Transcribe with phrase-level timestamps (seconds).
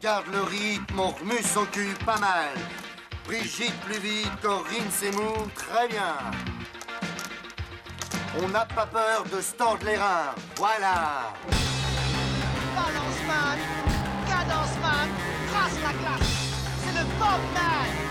[0.00, 2.54] Garde le rythme, on remue son cul pas mal.
[3.26, 6.14] Brigitte plus vite, Corinne Seymour, très bien.
[8.40, 11.34] On n'a pas peur de se tordre les reins, voilà.
[12.76, 13.58] Balance man,
[14.28, 15.08] cadence man,
[15.50, 16.30] trace la classe.
[16.84, 18.08] C'est le Bob man.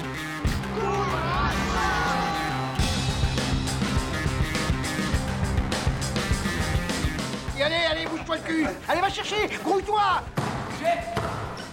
[7.57, 10.21] Et allez, allez, bouge-toi le cul Allez, va chercher Grouille-toi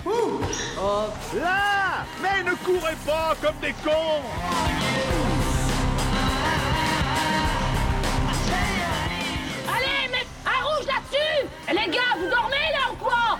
[0.06, 0.40] Ouh.
[0.78, 4.22] Oh, là Mais ne courez pas comme des cons.
[9.68, 11.48] Allez, mets un rouge là-dessus.
[11.68, 13.38] Les gars, vous dormez là ou quoi?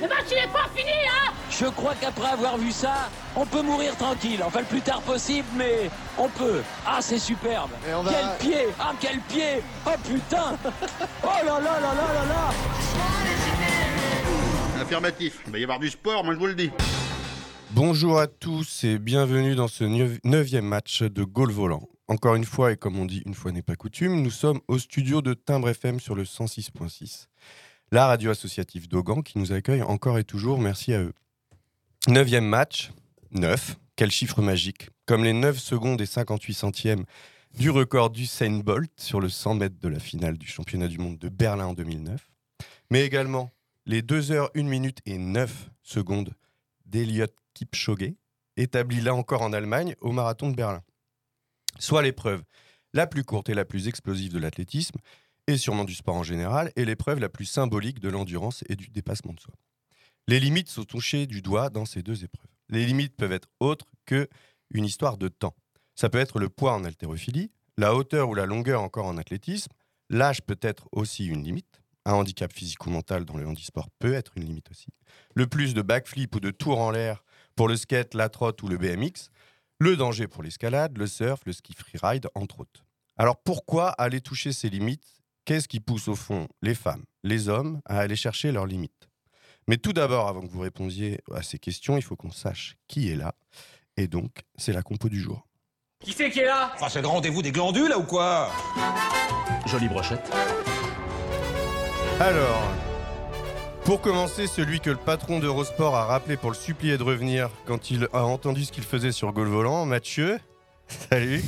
[0.00, 1.32] Le match il est pas fini, hein?
[1.50, 4.40] Je crois qu'après avoir vu ça, on peut mourir tranquille.
[4.46, 6.62] Enfin, le plus tard possible, mais on peut.
[6.86, 7.70] Ah, c'est superbe.
[7.82, 8.68] Quel pied!
[8.78, 9.62] Ah, quel pied!
[9.86, 10.56] Oh putain!
[11.22, 13.17] Oh là là là là là là
[14.80, 16.70] Affirmatif, il va y avoir du sport, moi je vous le dis.
[17.72, 21.88] Bonjour à tous et bienvenue dans ce neuv- neuvième match de Gaulle Volant.
[22.06, 24.78] Encore une fois, et comme on dit une fois n'est pas coutume, nous sommes au
[24.78, 27.26] studio de Timbre FM sur le 106.6.
[27.92, 31.12] La radio associative d'Augan qui nous accueille encore et toujours, merci à eux.
[32.06, 32.90] Neuvième match,
[33.32, 34.88] 9, quel chiffre magique.
[35.06, 37.04] Comme les 9 secondes et 58 centièmes
[37.58, 41.18] du record d'Usain Bolt sur le 100 mètres de la finale du championnat du monde
[41.18, 42.20] de Berlin en 2009.
[42.90, 43.50] Mais également
[43.88, 46.34] les 2 heures 1 minute et 9 secondes
[46.84, 48.12] d'Eliott Kipchoge,
[48.58, 50.82] établi là encore en Allemagne au marathon de Berlin.
[51.78, 52.42] Soit l'épreuve
[52.92, 54.98] la plus courte et la plus explosive de l'athlétisme,
[55.46, 58.88] et sûrement du sport en général, et l'épreuve la plus symbolique de l'endurance et du
[58.88, 59.54] dépassement de soi.
[60.26, 62.50] Les limites sont touchées du doigt dans ces deux épreuves.
[62.68, 64.28] Les limites peuvent être autres que
[64.70, 65.56] une histoire de temps.
[65.94, 69.72] Ça peut être le poids en haltérophilie, la hauteur ou la longueur encore en athlétisme,
[70.10, 74.14] l'âge peut être aussi une limite, un handicap physique ou mental dans le handisport peut
[74.14, 74.88] être une limite aussi.
[75.34, 77.22] Le plus de backflip ou de tours en l'air
[77.54, 79.30] pour le skate, la trotte ou le BMX,
[79.78, 82.86] le danger pour l'escalade, le surf, le ski freeride, entre autres.
[83.18, 85.06] Alors pourquoi aller toucher ces limites?
[85.44, 89.08] Qu'est-ce qui pousse au fond les femmes, les hommes à aller chercher leurs limites?
[89.66, 93.10] Mais tout d'abord, avant que vous répondiez à ces questions, il faut qu'on sache qui
[93.10, 93.34] est là.
[93.98, 95.46] Et donc, c'est la compo du jour.
[96.00, 96.72] Qui c'est qui est là?
[96.74, 98.50] Enfin, c'est le rendez-vous des glandules, là, ou quoi?
[99.66, 100.30] Jolie brochette.
[102.20, 102.68] Alors,
[103.84, 107.92] pour commencer, celui que le patron d'Eurosport a rappelé pour le supplier de revenir quand
[107.92, 110.40] il a entendu ce qu'il faisait sur Gaulle Volant, Mathieu.
[110.88, 111.44] Salut.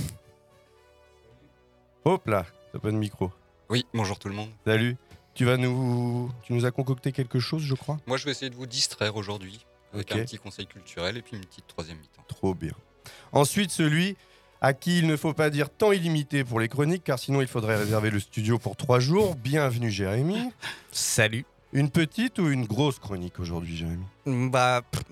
[2.04, 3.32] Hop là, t'as pas de micro.
[3.68, 4.50] Oui, bonjour tout le monde.
[4.64, 4.96] Salut.
[5.34, 7.98] Tu vas nous, tu nous as concocté quelque chose, je crois?
[8.06, 11.36] Moi, je vais essayer de vous distraire aujourd'hui avec un petit conseil culturel et puis
[11.36, 12.22] une petite troisième mi-temps.
[12.28, 12.74] Trop bien.
[13.32, 14.16] Ensuite, celui
[14.60, 17.48] à qui il ne faut pas dire temps illimité pour les chroniques, car sinon il
[17.48, 19.34] faudrait réserver le studio pour trois jours.
[19.36, 20.50] Bienvenue, Jérémy.
[20.92, 21.46] Salut.
[21.72, 24.04] Une petite ou une grosse chronique aujourd'hui, Jérémy?
[24.26, 25.02] Bah, pff,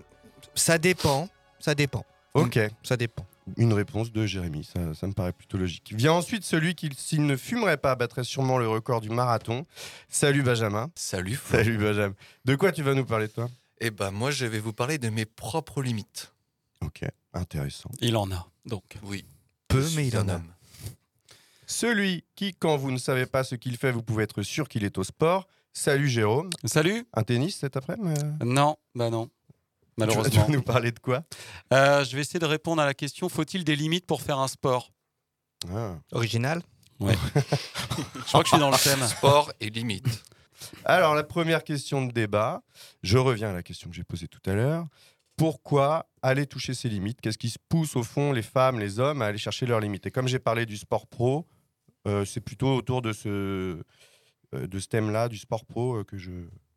[0.54, 1.28] ça dépend.
[1.60, 2.04] Ça dépend.
[2.34, 2.58] Ok.
[2.82, 3.26] Ça dépend.
[3.56, 5.94] Une réponse de Jérémy, ça, ça me paraît plutôt logique.
[5.94, 9.64] Vient ensuite celui qui, s'il ne fumerait pas, battrait sûrement le record du marathon.
[10.08, 10.90] Salut Benjamin.
[10.94, 11.38] Salut.
[11.50, 12.14] Salut Benjamin.
[12.44, 13.48] De quoi tu vas nous parler, toi?
[13.80, 16.34] Eh ben, moi, je vais vous parler de mes propres limites.
[16.82, 17.90] Ok, intéressant.
[18.00, 18.98] Il en a, donc.
[19.02, 19.24] Oui.
[19.68, 20.34] Peu, je mais suis il en un a.
[20.36, 20.52] homme.
[21.66, 24.84] Celui qui, quand vous ne savez pas ce qu'il fait, vous pouvez être sûr qu'il
[24.84, 25.46] est au sport.
[25.72, 26.48] Salut Jérôme.
[26.64, 29.24] Salut Un tennis cet après-midi euh Non, bah non.
[29.24, 30.44] Vas- Tu Malheureusement.
[30.46, 31.22] vas nous parler de quoi?
[31.72, 34.48] Euh, je vais essayer de répondre à la question faut-il des limites pour faire un
[34.48, 34.92] sport?
[35.72, 35.96] Ah.
[36.12, 36.62] Original?
[37.00, 37.06] Je
[38.26, 39.06] crois que je suis dans le thème.
[39.06, 40.24] Sport et limites.
[40.84, 42.62] Alors, la première question de débat,
[43.04, 44.86] je reviens à la question que j'ai posée tout à l'heure.
[45.38, 47.20] Pourquoi aller toucher ses limites?
[47.22, 50.04] Qu'est-ce qui se pousse au fond les femmes, les hommes à aller chercher leurs limites?
[50.06, 51.46] Et comme j'ai parlé du sport pro,
[52.06, 53.28] euh, c'est plutôt autour de ce,
[54.54, 56.30] euh, de ce thème-là, du sport pro, euh, que je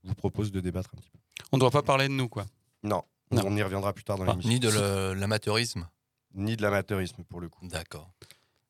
[0.03, 1.19] vous propose de débattre un petit peu.
[1.51, 2.45] On ne doit pas parler de nous, quoi.
[2.83, 3.01] Non,
[3.31, 3.41] Non.
[3.45, 4.49] on y reviendra plus tard dans Ah, l'émission.
[4.51, 5.87] Ni de l'amateurisme.
[6.35, 7.67] Ni de l'amateurisme pour le coup.
[7.67, 8.09] D'accord.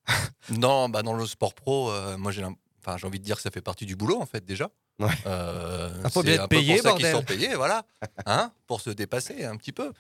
[0.49, 3.35] non, bah dans le sport pro, euh, moi j'ai l'im- enfin, j'ai envie de dire
[3.35, 4.69] que ça fait partie du boulot en fait déjà.
[5.01, 5.09] Ouais.
[5.25, 7.85] Euh, Ah, faut c'est bien être un peu payé, pour ça qu'ils sont payés, voilà,
[8.25, 9.91] hein, pour se dépasser un petit peu.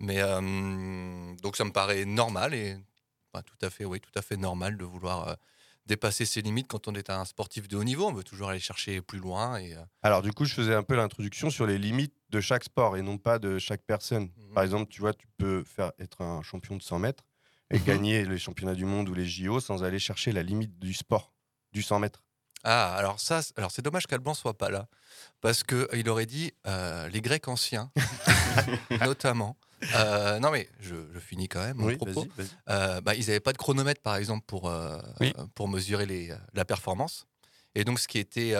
[0.00, 2.76] Mais euh, donc ça me paraît normal et
[3.32, 5.34] bah, tout à fait, oui, tout à fait normal de vouloir euh,
[5.86, 8.06] dépasser ses limites quand on est un sportif de haut niveau.
[8.06, 10.82] On veut toujours aller chercher plus loin et euh, Alors du coup, je faisais un
[10.82, 14.30] peu l'introduction sur les limites de chaque sport et non pas de chaque personne.
[14.36, 14.54] Mhm.
[14.54, 17.24] Par exemple, tu vois, tu peux faire être un champion de 100 mètres
[17.70, 20.92] et gagner les championnats du monde ou les JO sans aller chercher la limite du
[20.92, 21.32] sport,
[21.72, 22.22] du 100 mètres.
[22.68, 24.88] Ah, alors ça, alors c'est dommage qu'Alban soit pas là,
[25.40, 27.92] parce que euh, il aurait dit euh, les Grecs anciens,
[29.00, 29.56] notamment.
[29.94, 32.26] Euh, non mais je, je finis quand même mon Oui, propos.
[32.36, 32.48] vas-y.
[32.70, 34.72] Euh, bah, ils n'avaient pas de chronomètre par exemple pour
[35.20, 35.32] Oui.
[35.54, 37.26] pour mesurer les, la performance.
[37.74, 38.54] Et donc ce qui était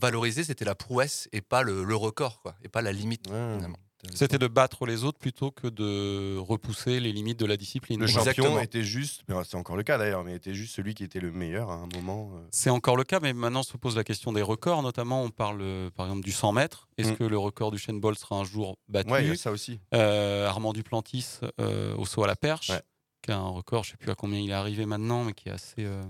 [0.00, 3.54] valorisé, c'était la prouesse et pas le, le record, quoi, et pas la limite Ouais,
[3.56, 3.78] finalement.
[4.14, 8.00] C'était de battre les autres plutôt que de repousser les limites de la discipline.
[8.00, 11.20] Le champion était juste, c'est encore le cas d'ailleurs, mais était juste celui qui était
[11.20, 12.30] le meilleur à un moment.
[12.34, 12.46] euh.
[12.50, 14.82] C'est encore le cas, mais maintenant se pose la question des records.
[14.82, 16.88] Notamment, on parle euh, par exemple du 100 mètres.
[16.98, 17.16] Est-ce Mm.
[17.16, 19.12] que le record du Shane Ball sera un jour battu?
[19.12, 19.80] A ça aussi.
[19.94, 22.82] Euh, Armand Duplantis euh, au saut à la perche, Ouais.
[23.22, 25.32] qui a un record, je ne sais plus à combien il est arrivé maintenant, mais
[25.32, 25.74] qui est assez.
[25.84, 26.02] euh,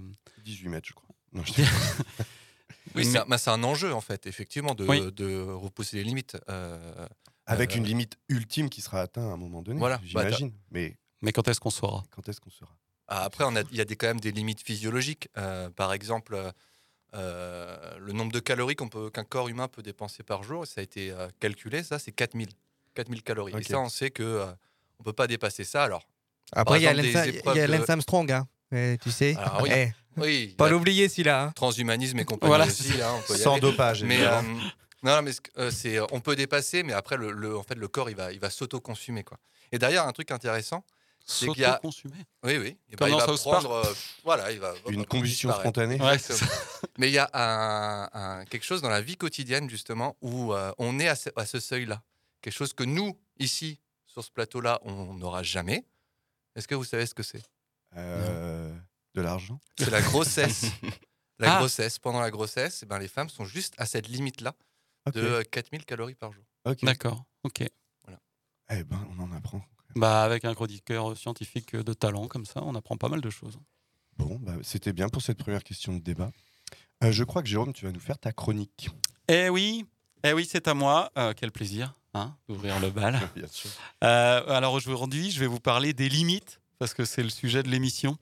[0.44, 1.08] 18 mètres, je crois.
[1.32, 1.52] Non, je
[2.94, 5.00] Oui, Mais- c'est un, enjeu en fait, effectivement, de, Oui.
[5.12, 6.36] de repousser les limites.
[6.48, 6.78] Euh,
[7.46, 9.78] Avec euh, une limite ultime qui sera atteinte à un moment donné.
[9.78, 9.96] Voilà.
[9.98, 10.52] Bah, j'imagine.
[10.70, 12.02] mais Mais quand est-ce qu'on saura?
[12.10, 12.70] quand est-ce qu'on sera
[13.08, 15.28] Ah, Après, on a- il y a des, quand même des limites physiologiques.
[15.36, 16.36] Euh, par exemple,
[17.14, 20.80] euh, le nombre de calories qu'on peut- qu'un corps humain peut dépenser par jour, ça
[20.80, 22.48] a été euh, calculé, ça, c'est 4000.
[22.94, 23.52] 4000 calories.
[23.54, 23.60] Ok.
[23.60, 24.46] Et ça, on sait que euh,
[24.98, 25.84] on peut pas dépasser ça.
[25.84, 26.06] Alors,
[26.52, 28.46] Après, il y a Lance- de- Armstrong, hein.
[28.72, 29.36] Eh, tu sais.
[29.36, 29.70] Alors, oui.
[29.72, 31.46] Eh, Oui, Pas l'oublier celui-là.
[31.46, 31.52] hein.
[31.56, 32.66] Transhumanisme et compagnie Voilà.
[32.66, 32.96] aussi.
[32.96, 33.60] là, on peut y Sans aller.
[33.60, 34.18] dopage, Mais,
[35.04, 37.88] non, mais euh, c'est, euh, on peut dépasser, mais après, le, le- en fait, le
[37.88, 39.22] corps, il va, il va s'auto-consumer.
[39.24, 39.38] Quoi.
[39.72, 40.84] Et derrière, un truc intéressant,
[41.26, 41.72] c'est qu'il y a...
[41.76, 42.76] S'auto-consumer Oui, oui.
[42.90, 43.64] Et Comme il dans va South Park.
[43.64, 43.86] prendre...
[43.86, 44.74] euh, voilà, il va...
[44.88, 46.00] Une combustion spontanée.
[46.00, 46.16] Ouais.
[46.98, 50.72] Mais il y a un, un- quelque chose dans la vie quotidienne, justement, où euh,
[50.78, 52.02] on est à ce, à ce seuil-là.
[52.42, 55.84] Quelque chose que nous, ici, sur ce plateau-là, on n'aura jamais.
[56.56, 57.42] Est-ce que vous savez ce que c'est?
[57.96, 58.72] Euh,
[59.14, 60.66] de l'argent C'est la grossesse.
[61.38, 61.58] la Ah.
[61.58, 61.98] grossesse.
[61.98, 64.54] Pendant la grossesse, eh ben, les femmes sont juste à cette limite-là
[65.12, 66.44] De euh, 4000 calories par jour.
[66.82, 67.64] D'accord, ok.
[68.70, 69.62] Eh ben, on en apprend.
[69.94, 73.58] Bah, avec un chroniqueur scientifique de talent comme ça, on apprend pas mal de choses.
[74.16, 76.30] Bon, bah, c'était bien pour cette première question de débat.
[77.02, 78.88] Euh, je crois que Jérôme, tu vas nous faire ta chronique.
[79.28, 79.84] Eh oui,
[80.22, 81.10] eh oui, c'est à moi.
[81.18, 83.20] Euh, quel plaisir hein, d'ouvrir le bal.
[83.36, 83.70] Bien sûr.
[84.02, 87.68] Euh, alors aujourd'hui, je vais vous parler des limites parce que c'est le sujet de
[87.68, 88.16] l'émission.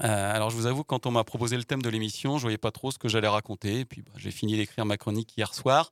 [0.00, 2.58] Euh, alors je vous avoue, quand on m'a proposé le thème de l'émission, je voyais
[2.58, 3.80] pas trop ce que j'allais raconter.
[3.80, 5.90] Et puis bah, j'ai fini d'écrire ma chronique hier soir.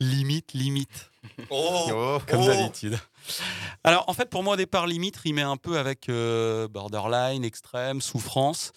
[0.00, 1.10] Limite, limite.
[1.50, 2.98] Oh, Comme Oh d'habitude.
[3.84, 8.00] Alors, en fait, pour moi, au départ, limite rimait un peu avec euh, borderline, extrême,
[8.00, 8.72] souffrance.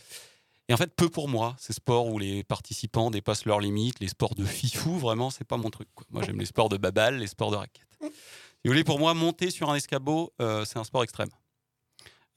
[0.69, 4.09] Et en fait, peu pour moi, ces sports où les participants dépassent leurs limites, les
[4.09, 5.88] sports de fifou, vraiment, c'est pas mon truc.
[5.95, 6.06] quoi.
[6.12, 7.98] Moi, j'aime les sports de babal, les sports de raquettes.
[8.01, 8.07] Si
[8.65, 11.30] vous voulez, pour moi, monter sur un escabeau, euh, c'est un sport extrême.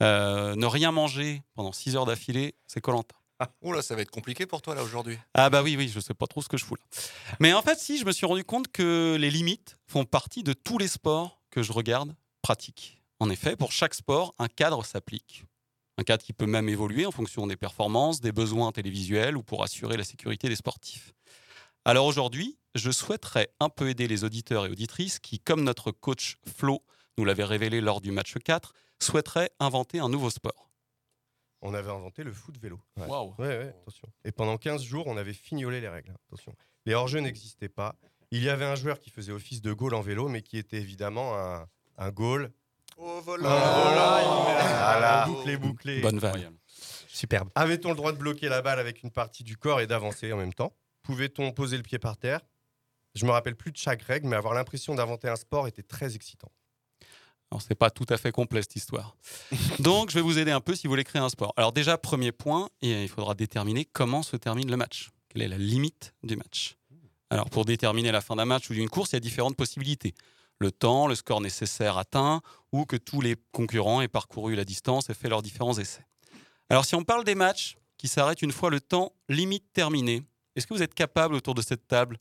[0.03, 3.17] Euh, ne rien manger pendant 6 heures d'affilée, c'est Colanta.
[3.63, 5.19] Oh là, ça va être compliqué pour toi là aujourd'hui.
[5.35, 6.83] Ah bah oui, oui, je sais pas trop ce que je fous là.
[7.39, 10.53] Mais en fait, si, je me suis rendu compte que les limites font partie de
[10.53, 13.03] tous les sports que je regarde, pratique.
[13.19, 15.45] En effet, pour chaque sport, un cadre s'applique.
[15.99, 19.63] Un cadre qui peut même évoluer en fonction des performances, des besoins télévisuels ou pour
[19.63, 21.15] assurer la sécurité des sportifs.
[21.85, 26.37] Alors aujourd'hui, je souhaiterais un peu aider les auditeurs et auditrices qui, comme notre coach
[26.59, 26.83] Flo
[27.19, 30.71] nous l'avait révélé lors du match 4, souhaiteraient inventer un nouveau sport.
[31.63, 32.81] On avait inventé le foot vélo.
[32.97, 33.07] Ouais.
[33.07, 33.35] Waouh.
[33.39, 34.09] Ouais, ouais, attention.
[34.25, 36.15] Et pendant 15 jours, on avait fignolé les règles.
[36.27, 36.55] Attention.
[36.87, 37.97] Les hors-jeux n'existaient pas.
[38.31, 40.79] Il y avait un joueur qui faisait office de goal en vélo, mais qui était
[40.79, 41.67] évidemment un,
[41.99, 42.51] un goal.
[42.97, 46.01] Oh, Voilà, bouclé, bouclé.
[46.01, 46.57] Bonne vanne.
[46.67, 47.51] Superbe.
[47.55, 50.37] Avait-on le droit de bloquer la balle avec une partie du corps et d'avancer en
[50.39, 50.73] même temps?
[51.03, 52.41] Pouvait-on poser le pied par terre?
[53.15, 56.15] Je me rappelle plus de chaque règle, mais avoir l'impression d'inventer un sport était très
[56.15, 56.51] excitant.
[57.51, 59.17] Alors, c'est pas tout à fait complet cette histoire.
[59.81, 61.53] Donc, je vais vous aider un peu si vous voulez créer un sport.
[61.57, 65.11] Alors, déjà, premier point, il faudra déterminer comment se termine le match.
[65.29, 66.77] Quelle est la limite du match?
[67.29, 70.15] Alors, pour déterminer la fin d'un match ou d'une course, il y a différentes possibilités.
[70.59, 72.41] Le temps, le score nécessaire atteint,
[72.73, 76.05] ou que tous les concurrents aient parcouru la distance et fait leurs différents essais.
[76.69, 80.23] Alors, si on parle des matchs qui s'arrêtent une fois le temps limite terminé,
[80.55, 82.19] est-ce que vous êtes capable autour de cette table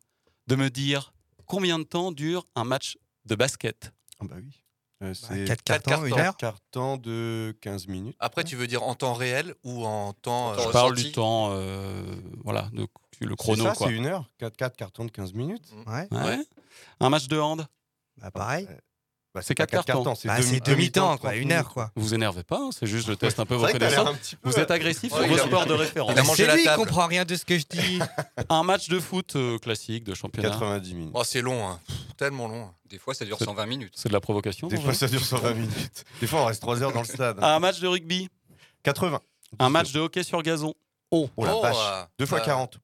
[0.48, 1.14] de me dire
[1.46, 3.92] combien de temps dure un match de basket?
[4.20, 4.62] Ah bah oui.
[5.02, 6.26] Euh, c'est quatre Quatre cartons, une cartons.
[6.28, 6.38] heure.
[6.38, 8.18] cartons de 15 minutes.
[8.20, 10.54] Après, tu veux dire en temps réel ou en temps.
[10.56, 12.04] Je euh, parle ressenti du temps, euh,
[12.44, 12.82] voilà, de,
[13.22, 13.64] le C'est chrono.
[13.64, 13.88] ça, quoi.
[13.88, 14.30] c'est une heure.
[14.40, 15.72] 4, 4 cartons de 15 minutes.
[15.88, 16.08] Ouais.
[16.12, 16.24] Ouais.
[16.24, 16.40] Ouais.
[17.00, 17.66] Un match de hand,
[18.18, 18.68] Bah, pareil.
[19.40, 20.16] Bah, C'est pas quatre cartons.
[20.16, 21.32] c'est Bah, demi- demi-temps, quoi.
[21.32, 21.92] 30 Une heure, quoi.
[21.96, 23.68] vous énervez pas, hein, c'est juste je teste un peu un
[24.14, 26.14] petit peu- Vous êtes agressif Ouais, sur vos a- sports de référence.
[26.16, 28.00] Il C'est la lui, il comprend rien de ce que je dis.
[28.50, 30.50] Un match de foot euh, classique de championnat.
[30.50, 31.12] 90 minutes.
[31.14, 31.80] Oh, c'est long, hein.
[31.88, 32.64] Pff, tellement long.
[32.66, 32.74] hein.
[32.90, 33.94] Des fois, ça dure C'est- 120 minutes.
[33.96, 34.68] C'est de la provocation.
[34.68, 36.04] Des fois, ça dure 120 minutes.
[36.20, 37.38] Des fois, on reste 3 heures dans le stade.
[37.42, 38.30] Un match de rugby,
[38.84, 39.22] 80.
[39.60, 40.74] un match de hockey sur gazon.
[41.12, 41.76] Oh, la Oh, vache.
[41.80, 42.78] euh, 2 fois euh, 40.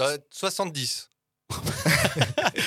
[0.00, 1.09] euh, 70.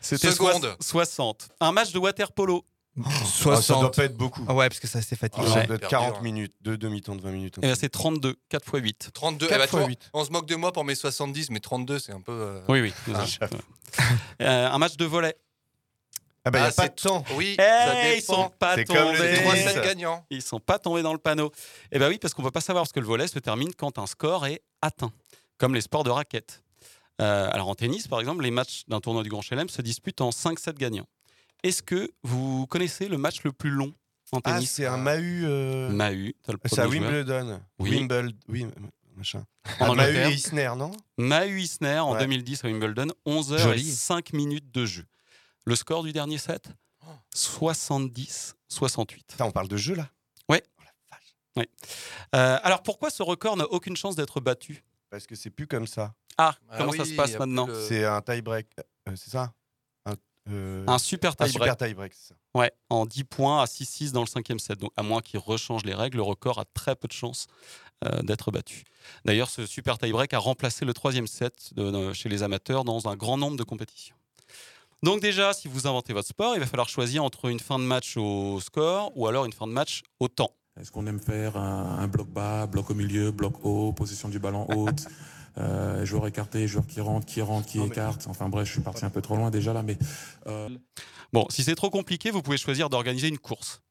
[0.00, 0.76] C'était Seconde.
[0.80, 1.48] soix- 60.
[1.60, 2.64] Un match de water polo.
[3.04, 3.96] Ah, ça doit 60.
[3.96, 4.44] pas être beaucoup.
[4.48, 5.46] Ah ouais, parce que ça, c'est fatigant.
[5.48, 5.66] Ça Ouais.
[5.66, 6.22] doit être Hyper 40 dur.
[6.22, 6.54] minutes.
[6.60, 7.58] Deux demi-temps de 20 minutes.
[7.58, 9.10] Et ben c'est 32, 4 x 8.
[9.12, 9.46] 32.
[9.48, 10.10] Quatre eh ben, tu fois vois, huit.
[10.12, 12.32] on se moque de moi pour mes 70, mais 32, c'est un peu.
[12.32, 12.92] euh, Oui, oui.
[13.14, 13.24] Ah.
[14.42, 15.34] Euh, un match de volet.
[16.44, 17.24] Ah bah, il n'y ah, a pas de temps.
[17.36, 18.48] Oui, Eh, ça ils sont dépend.
[18.60, 19.36] pas comme tombés.
[19.56, 20.24] Sets gagnants.
[20.30, 21.50] Ils sont pas tombés dans le panneau.
[21.90, 23.74] Eh bien oui, parce qu'on ne peut pas savoir, parce que le volet se termine
[23.74, 25.10] quand un score est atteint,
[25.58, 26.62] comme les sports de raquettes.
[27.20, 30.20] Euh, alors en tennis, par exemple, les matchs d'un tournoi du Grand Chelem se disputent
[30.20, 31.06] en 5 sets gagnants.
[31.62, 33.94] Est-ce que vous connaissez le match le plus long
[34.32, 35.44] en Ah, tennis c'est un Mahu.
[35.46, 36.88] euh, Mahu, t'as le C'est à.
[36.88, 37.60] Wimbledon.
[37.78, 37.90] Oui.
[37.90, 38.32] Wimbledon.
[38.48, 38.66] Oui,
[39.16, 39.44] machin.
[39.80, 39.94] En Ah.
[39.94, 40.90] Mahu et Isner, non?
[41.16, 42.18] Mahu Isner en Ouais.
[42.20, 43.88] 2010 à Wimbledon, 11 heures Joli.
[43.88, 45.04] et 5 minutes de jeu.
[45.64, 46.68] Le score du dernier set?
[47.34, 49.36] 70-68.
[49.40, 50.08] on parle de jeu là?
[50.48, 50.62] Ouais.
[51.56, 51.68] Ouais.
[52.34, 54.82] Euh, alors pourquoi ce record n'a aucune chance d'être battu?
[55.14, 56.12] Parce que c'est plus comme ça.
[56.38, 58.66] Ah, Ah comment oui, ça se passe a maintenant le- C'est un tie-break.
[59.08, 59.52] euh, c'est ça?
[60.06, 60.14] Un,
[60.50, 61.52] euh, Un super un tie-break.
[61.52, 62.34] super tie-break, c'est ça.
[62.52, 64.76] Ouais, en 10 points à 6-6 dans le cinquième set.
[64.80, 67.46] Donc, à moins qu'il rechange les règles, le record a très peu de chances
[68.04, 68.82] euh, d'être battu.
[69.24, 73.06] D'ailleurs, ce super tie-break a remplacé le troisième set de- de- chez les amateurs dans
[73.08, 74.16] un grand nombre de compétitions.
[75.04, 77.84] Donc déjà, si vous inventez votre sport, il va falloir choisir entre une fin de
[77.84, 80.50] match au score ou alors une fin de match au temps.
[80.80, 84.38] Est-ce qu'on aime faire un, un bloc bas, bloc au milieu, bloc haut, position du
[84.40, 85.06] ballon haute,
[85.58, 88.26] euh, joueur écarté, joueur qui rentre, qui rentre, qui écarte.
[88.28, 89.96] Enfin bref, je suis parti un peu trop loin déjà là, mais
[90.46, 90.68] euh,
[91.32, 93.82] Bon, si c'est trop compliqué, vous pouvez choisir d'organiser une course.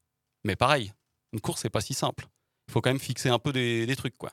[0.44, 0.92] Mais pareil,
[1.32, 2.26] une course, c'est pas si simple.
[2.68, 4.32] Il faut quand même fixer un peu des, des trucs, quoi.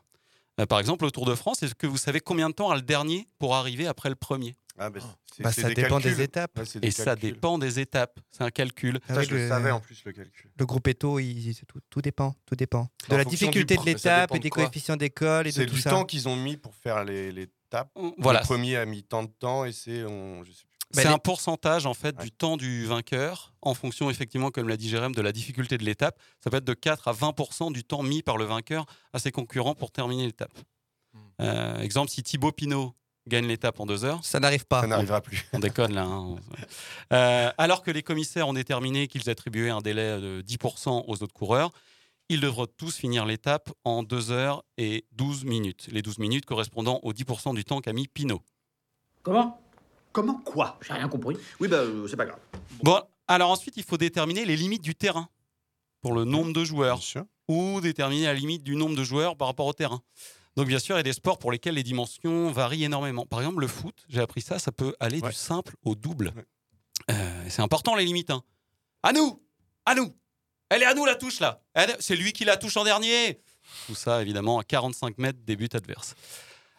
[0.60, 2.75] Euh, par exemple, au Tour de France, est-ce que vous savez combien de temps a
[2.75, 4.55] le dernier pour arriver après le premier?
[4.78, 5.00] Ah, bah,
[5.36, 6.16] c'est- Bah, c'est ça des dépend calculs.
[6.16, 6.58] des étapes.
[6.58, 8.20] Ouais, c'est des Et ça dépend des étapes.
[8.32, 9.00] C'est un calcul.
[9.08, 10.50] Ça, Avec je le savais en plus, le calcul.
[10.58, 12.88] Le groupe Eto, il- c'est tout, tout dépend, tout dépend.
[13.10, 15.56] De En la du difficulté de ça l'étape et de des coefficients d'école et de
[15.56, 15.90] C'est tout du ça.
[15.92, 17.90] temps qu'ils ont mis pour faire les- l'étape.
[18.18, 18.40] Voilà.
[18.40, 20.04] Le premier a mis tant de temps et c'est.
[20.06, 20.44] on-.
[20.94, 24.90] C'est un pourcentage en fait du temps du vainqueur en fonction effectivement, comme l'a dit
[24.90, 26.20] Jérém, de la difficulté de l'étape.
[26.44, 29.32] Ça peut être de 4 à 20% du temps mis par le vainqueur à ses
[29.32, 30.51] concurrents pour terminer l'étape.
[31.40, 32.94] Euh, exemple, si Thibaut Pinot
[33.28, 34.82] gagne l'étape en deux heures, Ça n'arrive pas.
[34.82, 35.46] Ça n'arrivera plus.
[35.54, 36.04] on déconne là.
[36.06, 36.36] hein.
[37.13, 41.34] Euh, alors que les commissaires ont déterminé qu'ils attribuaient un délai de 10% aux autres
[41.34, 41.72] coureurs,
[42.30, 45.88] ils devront tous finir l'étape en 2 heures et 12 minutes.
[45.92, 48.42] Les 12 minutes correspondant aux 10% du temps qu'a mis Pinot.
[49.24, 49.62] Comment?
[50.13, 50.36] Comment?
[50.36, 50.78] Quoi?
[50.82, 51.38] J'ai rien compris.
[51.60, 52.40] Oui, bah, euh, c'est pas grave.
[52.84, 55.30] Bon, alors ensuite, il faut déterminer les limites du terrain
[56.01, 57.00] pour le nombre de joueurs
[57.48, 60.01] ou déterminer la limite du nombre de joueurs par rapport au terrain.
[60.58, 63.25] Donc, bien sûr, il y a des sports pour lesquels les dimensions varient énormément.
[63.25, 66.34] Par exemple, le foot, j'ai appris ça, ça peut aller du simple au double.
[67.10, 68.29] Euh, c'est important, les limites.
[68.31, 68.43] hein.
[69.03, 69.41] À nous
[69.86, 70.13] À nous
[70.70, 73.41] Elle est à nous, la touche, là Elle- C'est lui qui la touche en dernier
[73.88, 76.15] Tout ça, évidemment, à 45 mètres des buts adverses.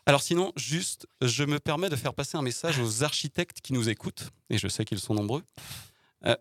[0.05, 3.89] Alors sinon, juste, je me permets de faire passer un message aux architectes qui nous
[3.89, 5.43] écoutent, et je sais qu'ils sont nombreux.
[6.27, 6.37] Euh,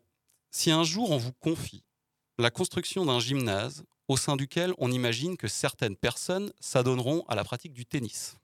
[0.52, 1.84] si un jour on vous confie
[2.40, 7.46] la construction d'un gymnase au sein duquel on imagine que certaines personnes s'adonneront à la
[7.46, 8.36] pratique du tennis,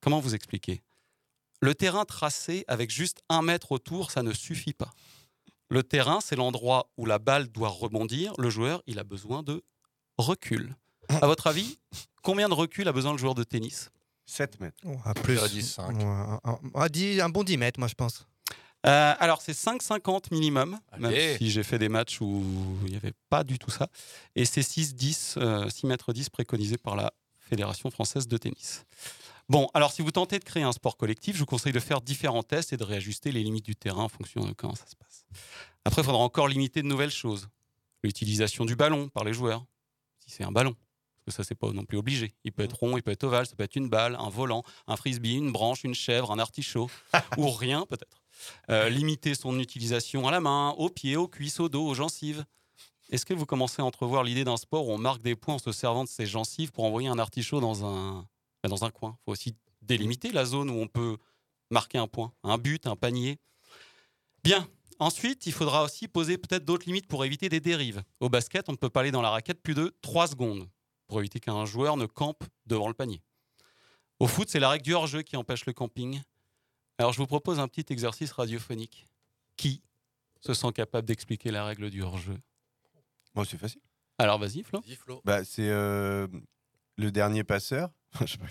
[0.00, 0.82] comment vous expliquer?
[1.60, 4.92] Le terrain tracé avec juste un mètre autour, ça ne suffit pas.
[5.68, 8.34] Le terrain, c'est l'endroit où la balle doit rebondir.
[8.38, 9.64] Le joueur, il a besoin de
[10.16, 10.76] recul.
[11.08, 11.78] À votre avis,
[12.22, 13.90] combien de recul a besoin le joueur de tennis?
[14.26, 14.76] 7 mètres.
[14.84, 15.34] Oh, à plus.
[15.34, 15.96] dirais 10, cinq.
[15.96, 18.26] Ouais, un, un- ah, dix- un bon 10 mètres, moi, je pense.
[18.86, 21.02] Euh, alors, c'est 5,50 minimum, Allez.
[21.02, 22.44] même si j'ai fait des matchs où
[22.84, 23.88] il n'y avait pas du tout ça.
[24.36, 28.84] Et c'est 6,10, euh, 6 mètres 10 préconisé par la Fédération française de tennis.
[29.48, 32.00] Bon, alors si vous tentez de créer un sport collectif, je vous conseille de faire
[32.00, 34.96] différents tests et de réajuster les limites du terrain en fonction de comment ça se
[34.96, 35.24] passe.
[35.84, 37.48] Après, il faudra encore limiter de nouvelles choses.
[38.02, 39.64] L'utilisation du ballon par les joueurs,
[40.18, 40.74] si c'est un ballon.
[41.24, 42.34] Parce que ça, c'est pas non plus obligé.
[42.44, 44.62] Il peut être rond, il peut être ovale, ça peut être une balle, un volant,
[44.86, 46.90] un frisbee, une branche, une chèvre, un artichaut,
[47.36, 48.22] ou rien peut-être.
[48.70, 52.44] Euh, limiter son utilisation à la main, aux pieds, aux cuisses, au dos, aux gencives.
[53.10, 55.58] Est-ce que vous commencez à entrevoir l'idée d'un sport où on marque des points en
[55.58, 58.26] se servant de ses gencives pour envoyer un artichaut dans un,
[58.62, 59.16] bah, dans un coin?
[59.20, 61.16] Il faut aussi délimiter la zone où on peut
[61.70, 63.38] marquer un point, un but, un panier.
[64.42, 64.68] Bien.
[64.98, 68.02] Ensuite, il faudra aussi poser peut-être d'autres limites pour éviter des dérives.
[68.20, 70.66] Au basket, on ne peut pas aller dans la raquette plus de 3 secondes
[71.06, 73.20] pour éviter qu'un joueur ne campe devant le panier.
[74.18, 76.22] Au foot, c'est la règle du hors-jeu qui empêche le camping.
[76.98, 79.06] Alors, je vous propose un petit exercice radiophonique.
[79.56, 79.82] Qui
[80.40, 82.36] se sent capable d'expliquer la règle du hors-jeu?
[83.34, 83.80] Bon, c'est facile.
[84.18, 84.82] Alors, vas-y, Flo.
[85.24, 86.26] Bah, c'est euh,
[86.96, 87.90] le dernier passeur.
[88.20, 88.46] Je sais pas.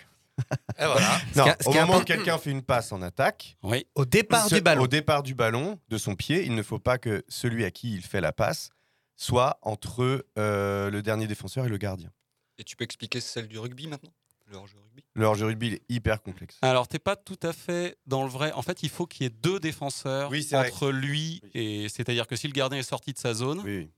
[0.77, 1.17] Et voilà.
[1.35, 3.85] Non, est- ce au moment où quelqu'un fait une passe en attaque, Oui.
[3.95, 4.83] Au départ ce- du ballon.
[4.83, 7.93] au départ du ballon, de son pied, il ne faut pas que celui à qui
[7.93, 8.69] il fait la passe
[9.15, 12.11] soit entre euh, le dernier défenseur et le gardien.
[12.57, 14.11] Et tu peux expliquer celle du rugby maintenant?
[14.47, 16.57] Le hors-jeu rugby Le hors-jeu rugby il est hyper complexe.
[16.61, 18.51] Alors, t'es pas tout à fait dans le vrai.
[18.53, 20.67] En fait, il faut qu'il y ait deux défenseurs Oui, c'est vrai.
[20.69, 21.89] entre lui et.
[21.89, 23.89] C'est-à-dire que si le gardien est sorti de sa zone, Oui.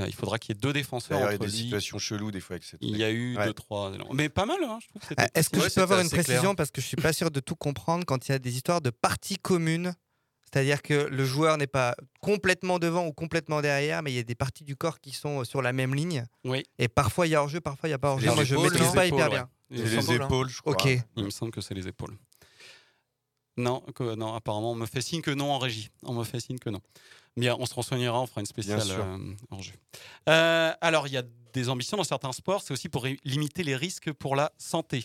[0.00, 1.62] euh, il faudra qu'il y ait deux défenseurs D'ailleurs, il y a entre des lui.
[1.64, 2.80] situations cheloues des fois avec cette.
[2.82, 3.46] Il y a eu Ouais.
[3.46, 3.92] deux, trois.
[4.12, 5.02] Mais pas mal, hein, je trouve.
[5.16, 6.56] Ah, Est-ce que Ouais, je peux avoir une précision clair.
[6.56, 8.80] parce que je suis pas sûr de tout comprendre quand il y a des histoires
[8.80, 9.94] de parties communes
[10.52, 14.22] c'est-à-dire que le joueur n'est pas complètement devant ou complètement derrière, mais il y a
[14.22, 16.24] des parties du corps qui sont sur la même ligne.
[16.44, 16.62] Oui.
[16.78, 18.28] Et parfois il y a hors-jeu, parfois il n'y a pas hors-jeu.
[18.28, 19.36] Les Moi je épaules, maîtrise les pas épaules, hyper ouais.
[19.36, 19.50] bien.
[19.70, 20.26] Les C'est les épaules, hein.
[20.26, 20.72] épaules, je crois.
[20.74, 20.88] Ok.
[21.16, 22.16] Il me semble que c'est les épaules.
[23.56, 25.90] Non, que- non, apparemment, on me fait signe que non en régie.
[26.02, 26.80] On me fait signe que non.
[27.36, 29.72] Bien, on se renseignera, on fera une spéciale euh, en jeu.
[30.28, 31.22] Euh, alors, il y a
[31.52, 35.04] des ambitions dans certains sports, c'est aussi pour limiter les risques pour la santé.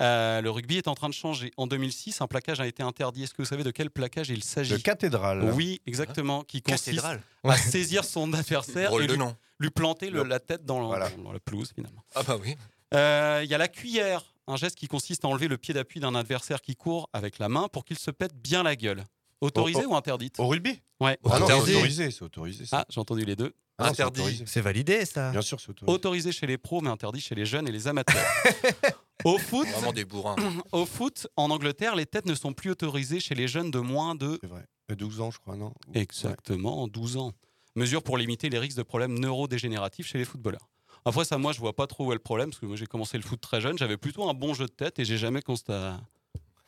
[0.00, 1.50] Euh, le rugby est en train de changer.
[1.56, 3.24] En 2006, un plaquage a été interdit.
[3.24, 4.72] Est-ce que vous savez de quel plaquage il s'agit?
[4.72, 5.42] De cathédrale.
[5.54, 7.22] Oui, exactement, qui consiste Cathédrale.
[7.44, 9.36] à saisir son adversaire Drôle et de lui, nom.
[9.58, 11.10] lui planter le- la tête dans, Voilà.
[11.10, 12.02] dans- dans la pelouse, finalement.
[12.14, 12.56] Ah bah oui.
[12.94, 16.00] Euh, Il y a la cuillère, un geste qui consiste à enlever le pied d'appui
[16.00, 19.04] d'un adversaire qui court avec la main pour qu'il se pète bien la gueule.
[19.42, 20.38] Autorisée Au- au- ou interdite?
[20.38, 20.80] Au rugby?
[21.00, 21.18] Ouais.
[21.24, 21.74] Ah non, c'est Interdit.
[21.74, 22.64] autorisé, c'est autorisé.
[22.64, 22.78] ça.
[22.80, 23.52] Ah, j'ai entendu les deux.
[23.78, 24.20] Ah non, c'est interdit.
[24.20, 24.44] autorisé.
[24.46, 25.30] C'est validé, ça.
[25.32, 25.92] Bien sûr, c'est autorisé.
[25.92, 28.22] Autorisé chez les pros, mais interdit chez les jeunes et les amateurs.
[29.24, 30.36] au foot, Vraiment des bourrins.
[30.72, 34.14] au foot, en Angleterre, les têtes ne sont plus autorisées chez les jeunes de moins
[34.14, 34.64] de C'est vrai.
[34.90, 37.32] Euh, 12 ans, je crois, non exactement 12 ans.
[37.76, 40.68] Mesure pour limiter les risques de problèmes neurodégénératifs chez les footballeurs.
[41.04, 42.86] Après ça, moi, je vois pas trop où est le problème parce que moi, j'ai
[42.86, 43.78] commencé le foot très jeune.
[43.78, 46.00] J'avais plutôt un bon jeu de tête et j'ai jamais constaté.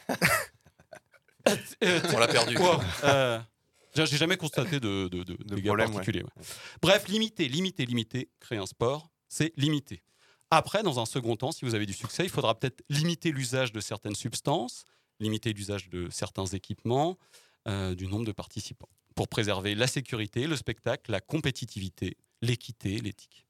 [2.15, 2.55] On l'a perdu.
[2.55, 3.39] Quoi Euh,
[3.95, 6.07] J'ai jamais constaté de, de, de, De dégâts problème, ouais.
[6.07, 6.25] ouais.
[6.81, 10.03] Bref, limiter, limiter, limiter, créer un sport, c'est limiter.
[10.57, 13.73] Après, dans un second temps, si vous avez du succès, il faudra peut-être limiter l'usage
[13.73, 14.85] de certaines substances,
[15.19, 17.19] limiter l'usage de certains équipements,
[17.67, 23.49] euh, du nombre de participants, pour préserver la sécurité, le spectacle, la compétitivité, l'équité, l'éthique.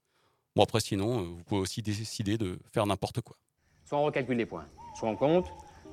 [0.56, 3.36] Bon, après, sinon, euh, vous pouvez aussi décider de faire n'importe quoi.
[3.84, 4.66] Soit on recalcule les points,
[4.98, 5.48] soit on compte,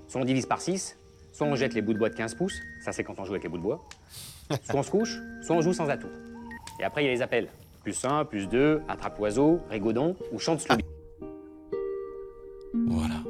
[0.08, 0.98] soit on divise par 6,
[1.34, 3.34] soit on jette les bouts de bois de 15 pouces, ça c'est quand on joue
[3.34, 3.86] avec les bouts de bois,
[4.64, 6.12] soit on se couche, soit on joue sans atout.
[6.80, 7.50] Et après il y a les appels.
[7.84, 10.86] Plus 1, plus 2, attrape-oiseau, rigodon ou chante Scooby.
[12.88, 13.24] Voilà.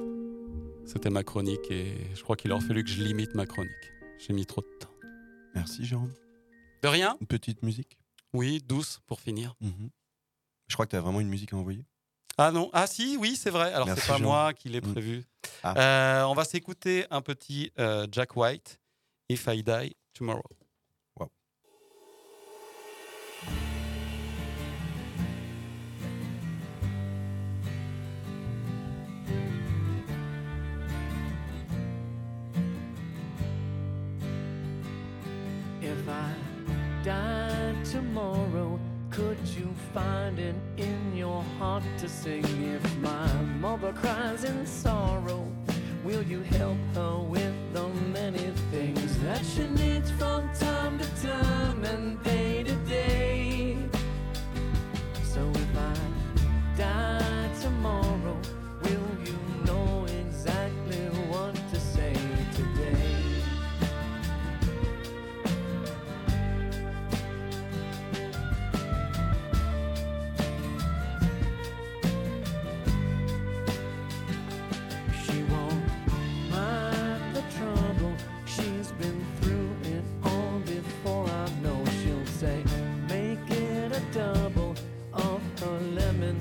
[0.86, 3.72] C'était ma chronique et je crois qu'il aurait fallu que je limite ma chronique.
[4.20, 4.89] J'ai mis trop de temps.
[5.55, 6.12] Merci, Jérôme.
[6.84, 7.98] De rien Une petite musique?
[8.34, 9.55] Oui, douce pour finir.
[9.62, 9.89] Mhm.
[10.67, 11.86] Je crois que tu as vraiment une musique à envoyer.
[12.38, 13.74] Ah non, ah si, oui, c'est vrai.
[13.74, 14.24] Alors c'est pas Jean.
[14.24, 14.91] moi qui l'ai Mm.
[14.91, 15.24] prévu.
[15.63, 15.74] Ah.
[15.77, 18.79] Euh, on va s'écouter un petit euh, Jack White,
[19.29, 20.43] If I Die Tomorrow.
[36.12, 36.34] I
[37.04, 42.43] died tomorrow, could you find it in your heart to sing?
[42.63, 45.47] If my mother cries in sorrow,
[46.04, 51.84] will you help her with the many things that she needs from time to time
[51.86, 52.90] and day to day?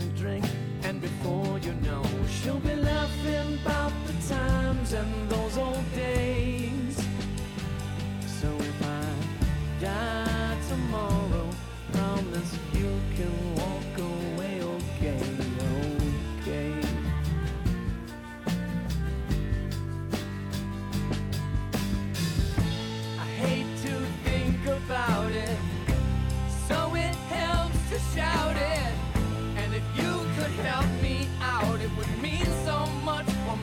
[0.01, 0.45] Lemon drink.
[0.83, 6.60] And before you know, she'll be laughing about the times and those old days.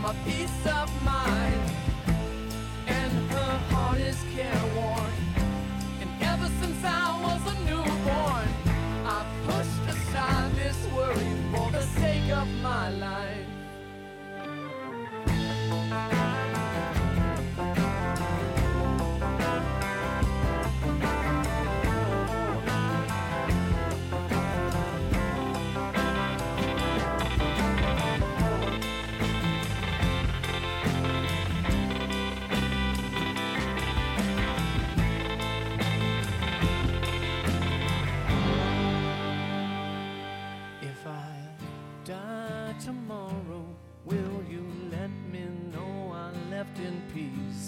[0.07, 1.56] My peace of mind.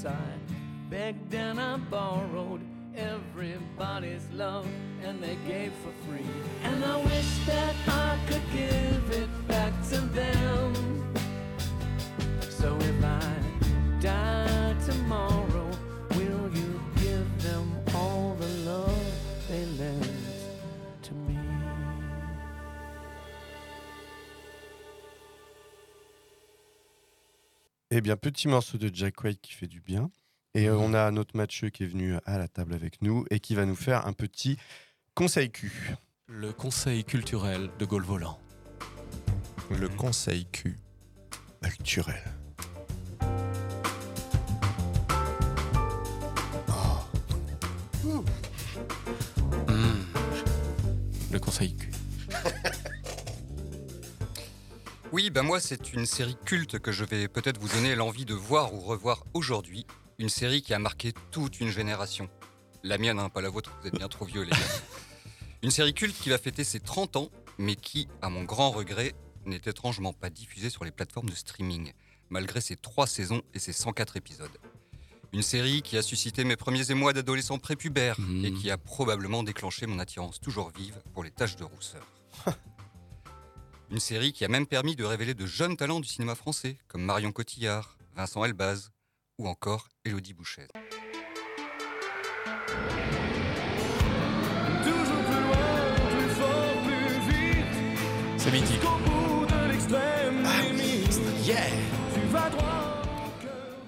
[0.06, 0.16] I
[0.90, 2.62] begged and I borrowed
[2.96, 4.68] everybody's love,
[5.04, 6.26] and they gave for free.
[6.64, 10.49] And I wish that I could give it back to them.
[27.92, 30.12] Eh bien, petit morceau de Jack White qui fait du bien.
[30.54, 33.40] Et euh, on a notre Mathieu qui est venu à la table avec nous et
[33.40, 34.58] qui va nous faire un petit
[35.16, 35.96] conseil Q.
[36.28, 38.40] Le conseil culturel de Gaulle Volant.
[39.72, 40.78] Le conseil Q.
[41.64, 42.39] Culturel.
[55.12, 58.36] Oui, ben moi, c'est une série culte que je vais peut-être vous donner l'envie de
[58.36, 59.88] voir ou revoir aujourd'hui.
[60.20, 62.30] Une série qui a marqué toute une génération.
[62.84, 64.58] La mienne, hein, pas la vôtre, vous êtes bien trop vieux, les gars.
[65.64, 69.16] Une série culte qui va fêter ses 30 ans, mais qui, à mon grand regret,
[69.46, 71.92] n'est étrangement pas diffusée sur les plateformes de streaming,
[72.30, 74.58] malgré ses 3 saisons et ses 104 épisodes.
[75.34, 79.88] Une série qui a suscité mes premiers émois d'adolescent prépubère et qui a probablement déclenché
[79.88, 82.06] mon attirance toujours vive pour les tâches de rousseur.
[83.92, 87.02] Une série qui a même permis de révéler de jeunes talents du cinéma français, comme
[87.02, 88.92] Marion Cotillard, Vincent Elbaz
[89.40, 90.68] ou encore Élodie Bouchet.
[94.84, 97.66] Toujours plus loin, plus fort, plus vite.
[98.38, 98.68] C'est mythique.
[98.74, 101.20] Jusqu'au bout de l'extrême limite.
[102.14, 103.02] Tu vas droit.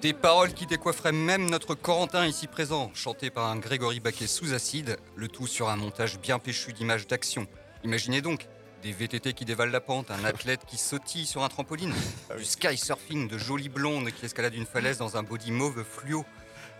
[0.00, 4.52] Des paroles qui décoifferaient même notre Corentin ici présent, chanté par un Grégory Baquet sous
[4.52, 7.46] acide, le tout sur un montage bien péchu d'images d'action.
[7.84, 8.48] Imaginez donc
[8.82, 11.94] des VTT qui dévalent la pente, un athlète qui sautille sur un trampoline,
[12.36, 16.24] du sky surfing de jolies blondes qui escaladent une falaise dans un body mauve fluo,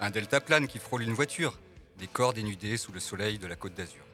[0.01, 1.59] un deltaplane qui frôle une voiture,
[1.99, 4.05] des corps dénudés sous le soleil de la côte d'Azur.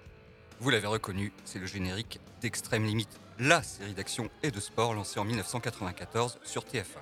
[0.61, 5.19] Vous l'avez reconnu, c'est le générique d'Extrême Limite, la série d'action et de sport lancée
[5.19, 6.99] en 1994 sur TF1.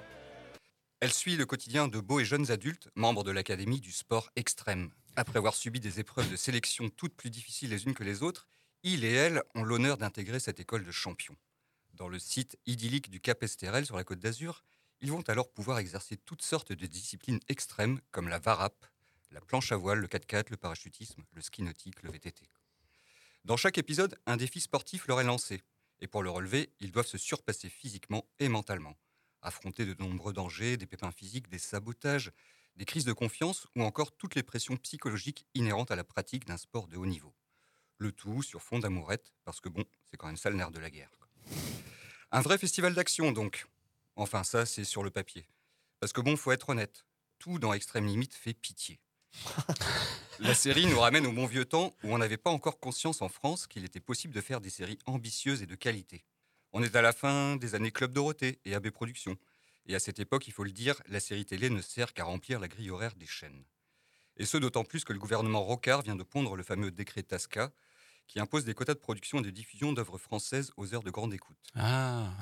[1.01, 4.91] Elle suit le quotidien de beaux et jeunes adultes, membres de l'Académie du sport extrême.
[5.17, 8.47] Après avoir subi des épreuves de sélection toutes plus difficiles les unes que les autres,
[8.89, 11.37] ils et elles ont l'honneur d'intégrer cette école de champions.
[11.95, 14.63] Dans le site idyllique du Cap Esterel sur la côte d'Azur,
[15.01, 18.87] ils vont alors pouvoir exercer toutes sortes de disciplines extrêmes comme la varap,
[19.33, 22.49] la planche à voile, le 4x4, le parachutisme, le ski nautique, le VTT.
[23.45, 25.63] Dans chaque épisode, un défi sportif leur est lancé.
[25.99, 28.97] Et pour le relever, ils doivent se surpasser physiquement et mentalement.
[29.43, 32.31] Affronter de nombreux dangers, des pépins physiques, des sabotages,
[32.77, 36.57] des crises de confiance ou encore toutes les pressions psychologiques inhérentes à la pratique d'un
[36.57, 37.35] sport de haut niveau.
[37.99, 40.79] Le tout sur fond d'amourette, parce que bon, c'est quand même ça le nerf de
[40.79, 41.11] la guerre.
[41.19, 41.29] quoi.
[42.33, 43.67] Un vrai festival d'action donc.
[44.17, 45.47] Enfin, ça, c'est sur le papier.
[46.01, 47.07] Parce que bon, faut être honnête,
[47.39, 48.99] tout dans Extrême Limite fait pitié.
[50.39, 53.29] La série nous ramène au bon vieux temps où on n'avait pas encore conscience en
[53.29, 56.25] France qu'il était possible de faire des séries ambitieuses et de qualité.
[56.73, 59.37] On est à la fin des années Club Dorothée et AB Productions.
[59.87, 62.61] Et à cette époque, il faut le dire, la série télé ne sert qu'à remplir
[62.61, 63.65] la grille horaire des chaînes.
[64.37, 67.73] Et ce, d'autant plus que le gouvernement Rocard vient de pondre le fameux décret TASCA,
[68.27, 71.33] qui impose des quotas de production et de diffusion d'œuvres françaises aux heures de grande
[71.35, 71.59] écoute.
[71.75, 72.33] Ah.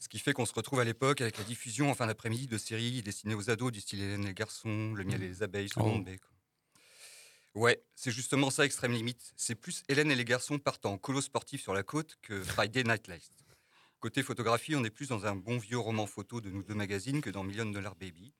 [0.00, 2.58] Ce qui fait qu'on se retrouve à l'époque avec la diffusion en fin d'après-midi de
[2.58, 5.68] séries destinées aux ados du style Hélène et les garçons, Le miel et les abeilles,
[5.68, 7.60] Seconde Oh.
[7.60, 9.32] Ouais, c'est justement ça, Extrême Limite.
[9.36, 12.84] C'est plus Hélène et les garçons partant en colo sportif sur la côte que Friday
[12.84, 13.32] Night Lights.
[13.98, 17.20] Côté photographie, on est plus dans un bon vieux roman photo de nous deux magazines
[17.20, 18.32] que dans Million Dollar Baby.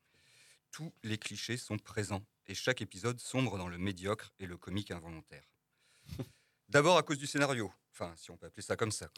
[0.71, 4.93] Tous les clichés sont présents et chaque épisode sombre dans le médiocre et le comique
[4.93, 5.43] involontaire.
[6.69, 9.11] D'abord à cause du scénario, enfin si on peut appeler ça comme ça,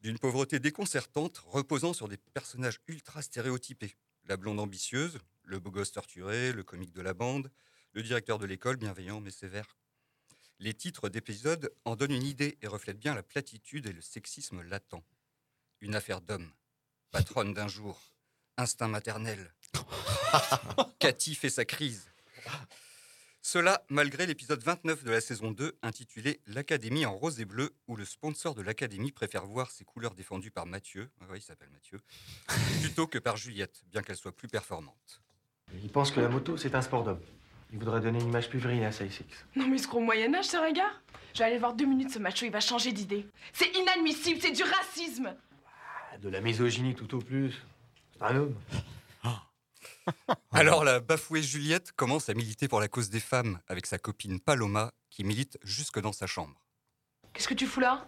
[0.00, 3.96] d'une pauvreté déconcertante reposant sur des personnages ultra stéréotypés.
[4.24, 7.52] La blonde ambitieuse, le beau gosse torturé, le comique de la bande,
[7.92, 9.76] le directeur de l'école bienveillant mais sévère.
[10.58, 14.62] Les titres d'épisodes en donnent une idée et reflètent bien la platitude et le sexisme
[14.62, 15.02] latent.
[15.80, 16.50] Une affaire d'homme,
[17.12, 18.00] patronne d'un jour,
[18.56, 19.54] instinct maternel.
[20.98, 22.10] Cathy fait sa crise.
[23.44, 27.96] Cela malgré l'épisode 29 de la saison 2 intitulé L'Académie en rose et bleu, où
[27.96, 31.70] le sponsor de l'Académie préfère voir ses couleurs défendues par Mathieu, ah oui, il s'appelle
[31.70, 31.98] Mathieu,
[32.80, 35.20] plutôt que par Juliette, bien qu'elle soit plus performante.
[35.82, 37.20] Il pense que la moto, c'est un sport d'homme.
[37.72, 39.24] Il voudrait donner une image plus virile à SpaceX.
[39.56, 41.02] Non mais ce gros Moyen-Âge, ce regard
[41.34, 43.26] Je vais aller voir deux minutes ce macho, il va changer d'idée.
[43.52, 45.34] C'est inadmissible, c'est du racisme
[46.12, 47.52] Ah, De la misogynie tout au plus.
[48.12, 48.54] C'est un homme.
[50.52, 54.40] Alors la bafouée Juliette commence à militer pour la cause des femmes avec sa copine
[54.40, 56.60] Paloma qui milite jusque dans sa chambre.
[57.32, 58.06] Qu'est-ce que tu fous là?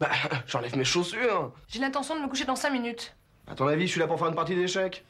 [0.00, 0.10] Bah,
[0.46, 1.52] j'enlève mes chaussures.
[1.68, 3.14] J'ai l'intention de me coucher dans cinq minutes.
[3.46, 5.04] À ton avis, je suis là pour faire une partie d'échecs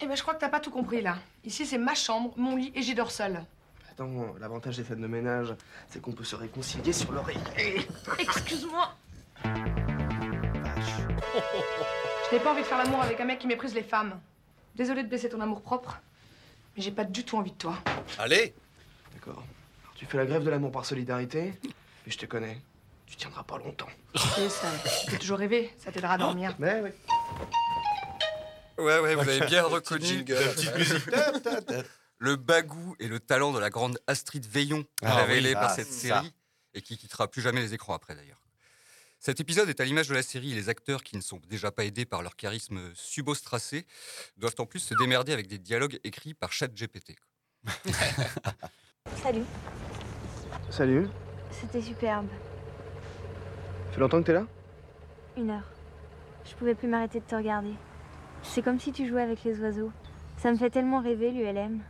[0.00, 1.18] Eh ben je crois que t'as pas tout compris là.
[1.44, 3.44] Ici c'est ma chambre, mon lit et j'y dors seule.
[3.90, 5.54] Attends, l'avantage des scènes de ménage,
[5.88, 7.40] c'est qu'on peut se réconcilier sur l'oreiller.
[8.18, 8.94] Excuse-moi
[12.30, 14.20] Je n'ai pas envie de faire l'amour avec un mec qui méprise les femmes.
[14.78, 16.00] Désolée de blesser ton amour propre,
[16.76, 17.76] mais j'ai pas du tout envie de toi.
[18.16, 18.54] Allez
[19.12, 19.42] D'accord.
[19.82, 21.52] Alors, tu fais la grève de l'amour par solidarité,
[22.06, 22.60] et je te connais.
[23.04, 23.88] Tu tiendras pas longtemps.
[24.14, 24.68] Et ça,
[25.04, 26.54] tu peux toujours rêver, ça t'aidera à dormir.
[26.60, 26.90] Mais oui.
[28.78, 30.04] Ouais, ouais, vous avez bien reconnu.
[30.06, 30.34] jingle.
[30.34, 31.04] La petite musique.
[32.20, 35.74] Le bagou et le talent de la grande Astrid Veillon, Ah révélé oui, par ah,
[35.74, 36.00] cette ça.
[36.20, 36.32] série
[36.74, 38.40] et qui quittera plus jamais les écrans après d'ailleurs.
[39.20, 40.54] Cet épisode est à l'image de la série.
[40.54, 43.84] Les acteurs, qui ne sont déjà pas aidés par leur charisme subostracé,
[44.36, 47.16] doivent en plus se démerder avec des dialogues écrits par ChatGPT.
[49.22, 49.42] Salut,
[50.70, 51.08] Salut.
[51.50, 52.28] c'était superbe.
[53.88, 54.46] Ça fait longtemps que t'es là?
[55.36, 55.68] Une heure.
[56.44, 57.72] Je pouvais plus m'arrêter de te regarder.
[58.42, 59.90] C'est comme si tu jouais avec les oiseaux.
[60.36, 61.82] Ça me fait tellement rêver, l'ULM.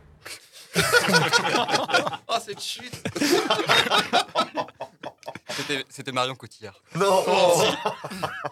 [2.27, 3.03] oh, cette chute
[5.89, 6.81] C'était- Marion Cotillard.
[6.95, 7.23] Non.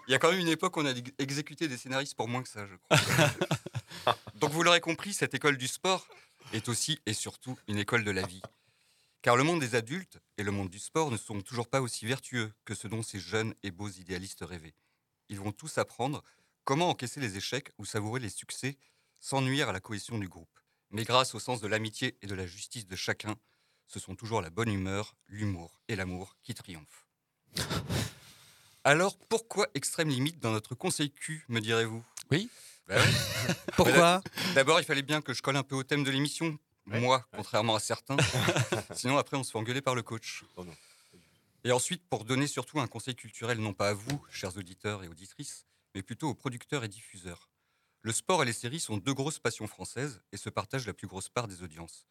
[0.08, 2.28] Il y a quand même une époque où on a ex- exécuté des scénaristes pour
[2.28, 4.16] moins que ça, je crois.
[4.36, 6.08] Donc vous l'aurez compris, cette école du sport
[6.54, 8.42] est aussi et surtout une école de la vie.
[9.22, 12.06] Car le monde des adultes et le monde du sport ne sont toujours pas aussi
[12.06, 14.76] vertueux que ce dont ces jeunes et beaux idéalistes rêvaient.
[15.30, 16.24] Ils vont tous apprendre
[16.64, 18.78] comment encaisser les échecs ou savourer les succès
[19.20, 20.60] sans nuire à la cohésion du groupe.
[20.92, 23.36] Mais grâce au sens de l'amitié et de la justice de chacun,
[23.88, 27.06] ce sont toujours la bonne humeur, l'humour et l'amour qui triomphent.
[28.84, 32.04] Alors pourquoi extrême limite dans notre conseil Q, me direz-vous?
[32.32, 32.50] Oui.
[33.76, 34.22] Pourquoi?
[34.56, 36.58] D'abord, il fallait bien que je colle un peu au thème de l'émission.
[36.86, 38.16] Moi, contrairement à certains.
[38.94, 40.46] Sinon, après, on se fait engueuler par le coach.
[41.66, 45.10] Et ensuite, pour donner surtout un conseil culturel, non pas à vous, chers auditeurs et
[45.10, 47.50] auditrices, mais plutôt aux producteurs et diffuseurs.
[48.02, 51.08] Le sport et les séries sont deux grosses passions françaises et se partagent la plus
[51.08, 52.08] grosse part des audiences.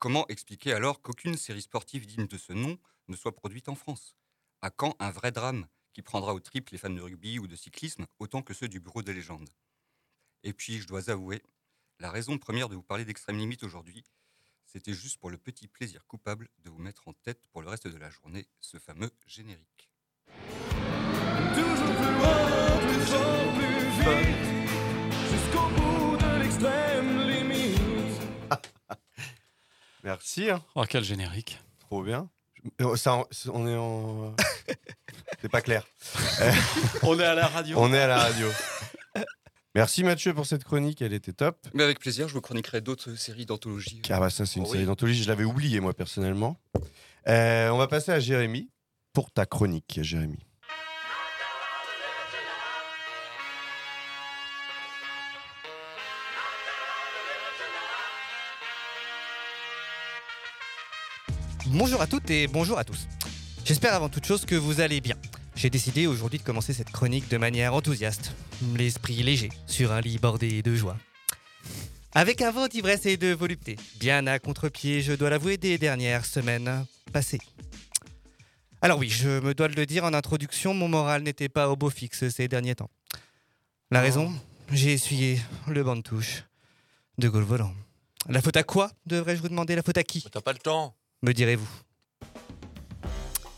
[0.00, 4.16] Comment expliquer alors qu'aucune série sportive digne de ce nom ne soit produite en France?
[4.62, 7.54] À quand un vrai drame qui prendra au triple les fans de rugby ou de
[7.54, 9.50] cyclisme autant que ceux du bureau des légendes?
[10.42, 11.42] Et puis, je dois avouer,
[11.98, 14.02] la raison première de vous parler d'extrême limite aujourd'hui,
[14.64, 17.86] c'était juste pour le petit plaisir coupable de vous mettre en tête pour le reste
[17.86, 19.90] de la journée ce fameux générique.
[21.52, 24.48] Toujours plus loin, plus fort, plus vite,
[25.28, 27.76] jusqu'au bout de l'extrême limite.
[30.04, 30.50] Merci.
[30.50, 30.62] hein.
[30.74, 31.58] Oh, quel générique.
[31.80, 32.28] Trop bien.
[32.80, 34.34] Euh, ça, on est en.
[35.40, 35.86] C'est pas clair.
[36.40, 36.52] Euh,
[37.02, 37.76] On est à la radio.
[37.80, 38.48] On est à la radio.
[39.74, 41.56] Merci Mathieu pour cette chronique, elle était top.
[41.74, 44.02] Mais avec plaisir, je vous chroniquerai d'autres séries d'anthologie.
[44.10, 44.72] Ah bah ça c'est une Oh oui.
[44.72, 46.60] série d'anthologie, je l'avais oublié moi personnellement.
[47.28, 48.68] Euh, on va passer à Jérémy
[49.12, 50.38] pour ta chronique, Jérémy.
[61.72, 63.06] Bonjour à toutes et bonjour à tous.
[63.64, 65.14] J'espère avant toute chose que vous allez bien.
[65.54, 68.34] J'ai décidé aujourd'hui de commencer cette chronique de manière enthousiaste,
[68.76, 70.96] l'esprit léger, sur un lit bordé de joie.
[72.12, 76.24] Avec un vent d'ivresse et de volupté, bien à contre-pied, je dois l'avouer, des dernières
[76.24, 77.40] semaines passées.
[78.82, 81.76] Alors oui, je me dois de le dire en introduction, mon moral n'était pas au
[81.76, 82.90] beau fixe ces derniers temps.
[83.92, 84.34] La raison
[84.72, 86.42] J'ai essuyé le banc de touche
[87.18, 87.72] de Gaulle volant.
[88.28, 89.76] La faute à quoi, devrais-je vous demander?
[89.76, 90.26] La faute à qui?
[90.32, 90.96] T'as pas le temps.
[91.22, 91.68] Me direz-vous.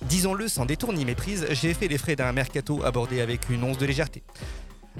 [0.02, 3.78] Disons-le sans détour ni méprise, j'ai fait les frais d'un mercato abordé avec une once
[3.78, 4.22] de légèreté.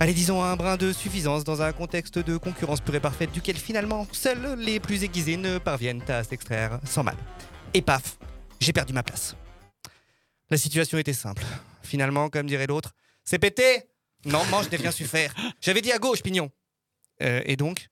[0.01, 3.57] Allez, disons un brin de suffisance dans un contexte de concurrence pure et parfaite duquel
[3.57, 7.16] finalement seuls les plus aiguisés ne parviennent à s'extraire sans mal.
[7.75, 8.16] Et paf,
[8.61, 9.37] j'ai perdu ma place.
[10.51, 11.42] La situation était simple.
[11.83, 12.92] Finalement, comme dirait l'autre,
[13.25, 13.83] c'est pété
[14.25, 15.35] Non, moi je n'ai rien su faire.
[15.61, 16.51] J'avais dit à gauche, pignon.
[17.22, 17.88] Euh, et donc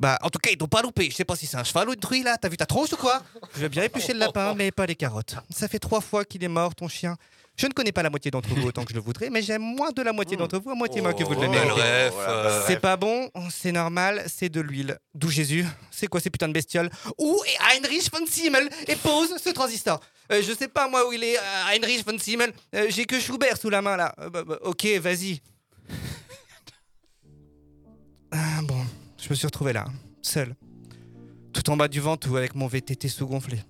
[0.00, 1.10] bah, en tout cas, ils t'ont pas loupé.
[1.10, 2.38] Je sais pas si c'est un cheval ou une truie là.
[2.38, 3.22] T'as vu ta tronche ou quoi?
[3.54, 5.36] Je veux bien éplucher le lapin, mais pas les carottes.
[5.50, 7.16] Ça fait trois fois qu'il est mort, ton chien.
[7.56, 9.60] Je ne connais pas la moitié d'entre vous autant que je le voudrais, mais j'aime
[9.60, 12.08] moins de la moitié d'entre vous à moitié moins que vous de le méritez.
[12.66, 14.98] C'est pas bon, c'est normal, c'est de l'huile.
[15.14, 16.88] D'où Jésus C'est quoi ces putains de bestioles?
[17.18, 20.00] Où est Heinrich von Simmel Et pose ce transistor.
[20.32, 22.54] Euh, je sais pas moi où il est, euh, Heinrich von Simmel.
[22.74, 24.14] Euh, J'ai que Schubert sous la main là.
[24.32, 25.42] Bah, bah, ok, vas-y.
[28.32, 28.80] Ah, bon,
[29.22, 29.86] je me suis retrouvé là,
[30.22, 30.54] seul.
[31.52, 33.60] Tout en bas du ventoux avec mon VTT sous-gonflé.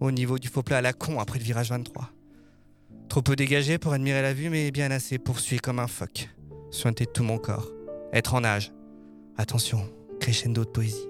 [0.00, 2.10] Au niveau du faux plat à la con après le virage 23.
[3.08, 6.28] Trop peu dégagé pour admirer la vue, mais bien assez pour suer comme un phoque.
[6.70, 7.70] Sointer tout mon corps.
[8.12, 8.72] Être en nage.
[9.36, 9.88] Attention,
[10.20, 11.06] crescendo de poésie.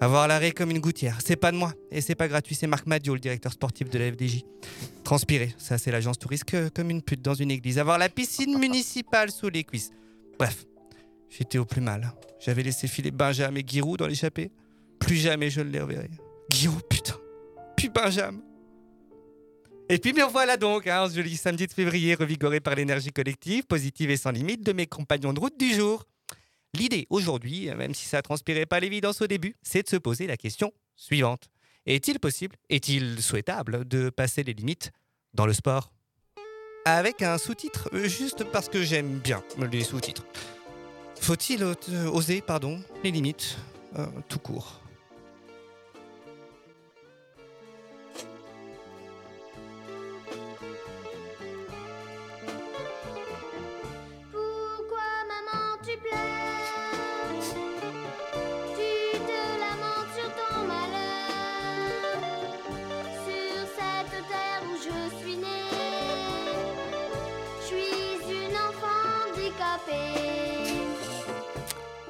[0.00, 1.72] Avoir l'arrêt comme une gouttière, c'est pas de moi.
[1.90, 4.42] Et c'est pas gratuit, c'est Marc Madio, le directeur sportif de la FDJ.
[5.04, 7.78] Transpirer, ça c'est l'agence touriste que- comme une pute dans une église.
[7.78, 9.90] Avoir la piscine municipale sous les cuisses.
[10.38, 10.66] Bref,
[11.30, 12.12] j'étais au plus mal.
[12.40, 14.50] J'avais laissé filer Benjamin et Giroud dans l'échappée.
[14.98, 16.10] Plus jamais je ne les reverrai.
[16.50, 17.16] Giroud, putain.
[17.76, 18.40] Puis Benjamin.
[19.90, 23.64] Et puis me voilà donc, hein, ce joli samedi de février, revigoré par l'énergie collective,
[23.64, 26.04] positive et sans limite de mes compagnons de route du jour.
[26.74, 30.36] L'idée aujourd'hui, même si ça transpirait pas l'évidence au début, c'est de se poser la
[30.36, 31.48] question suivante.
[31.86, 34.92] Est-il possible, est-il souhaitable de passer les limites
[35.32, 35.90] dans le sport?
[36.84, 40.26] Avec un sous-titre, juste parce que j'aime bien les sous-titres.
[41.20, 41.74] Faut-il euh,
[42.10, 43.58] oser, pardon, les limites,
[43.98, 44.80] euh, tout court?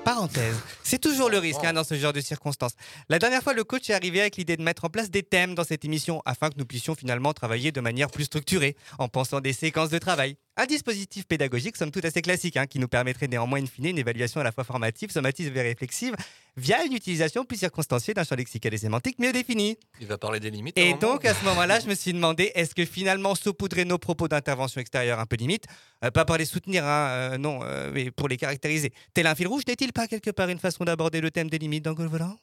[0.09, 0.57] Parenthèse.
[0.85, 2.73] C'est toujours le risque hein, dans ce genre de circonstances.
[3.11, 5.55] La dernière fois, le coach est arrivé avec l'idée de mettre en place des thèmes
[5.55, 9.43] dans cette émission afin que nous puissions finalement travailler de manière plus structurée, en pensant
[9.43, 10.39] des séquences de travail.
[10.57, 13.99] Un dispositif pédagogique, somme toute assez classique, hein, qui nous permettrait néanmoins, in fine, une
[13.99, 16.17] évaluation à la fois formative, sommative et réflexive,
[16.59, 19.79] via une utilisation plus circonstanciée d'un champ lexical et sémantique mieux défini.
[20.01, 20.77] Il va parler des limites.
[20.77, 24.29] Et donc, à ce moment-là, je me suis demandé, est-ce que finalement saupoudrer nos propos
[24.29, 25.65] d'intervention extérieure un peu limite,
[26.05, 29.35] euh, pas pour les soutenir, hein, euh, non, euh, mais pour les caractériser, tel un
[29.35, 32.37] fil rouge, n'est-il pas quelque part une façon d'aborder le thème des limites dans Volant?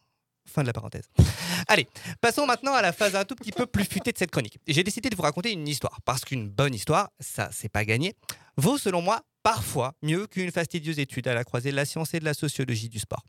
[0.48, 1.10] Fin de la parenthèse.
[1.68, 1.88] Allez,
[2.22, 4.60] passons maintenant à la phase un tout petit peu plus futée de cette chronique.
[4.68, 8.14] J'ai décidé de vous raconter une histoire, parce qu'une bonne histoire, ça c'est pas gagné,
[8.56, 12.20] vaut selon moi parfois mieux qu'une fastidieuse étude à la croisée de la science et
[12.20, 13.24] de la sociologie du sport.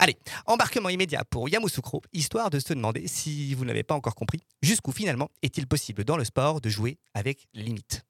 [0.00, 4.16] Allez, embarquement immédiat pour Yamoussoukro, histoire de se demander, si vous ne l'avez pas encore
[4.16, 8.04] compris, jusqu'où finalement est-il possible dans le sport de jouer avec les limites.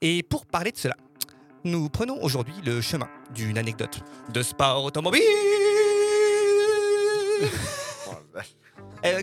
[0.00, 0.96] Et pour parler de cela,
[1.62, 4.00] nous prenons aujourd'hui le chemin d'une anecdote
[4.34, 5.22] de sport automobile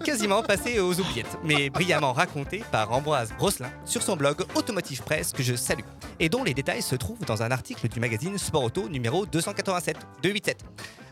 [0.04, 5.32] Quasiment passé aux oubliettes, mais brillamment raconté par Ambroise Brosselin sur son blog Automotive Press
[5.32, 5.84] que je salue,
[6.20, 9.98] et dont les détails se trouvent dans un article du magazine Sport Auto numéro 287,
[10.24, 10.66] 287.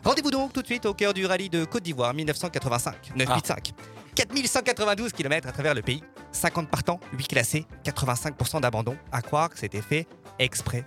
[0.04, 3.72] Rendez-vous donc tout de suite au cœur du rallye de Côte d'Ivoire 1985, 985.
[4.16, 6.02] 4192 km à travers le pays,
[6.32, 10.06] 50 partants, 8 classés, 85% d'abandon, à croire que c'était fait
[10.38, 10.84] exprès.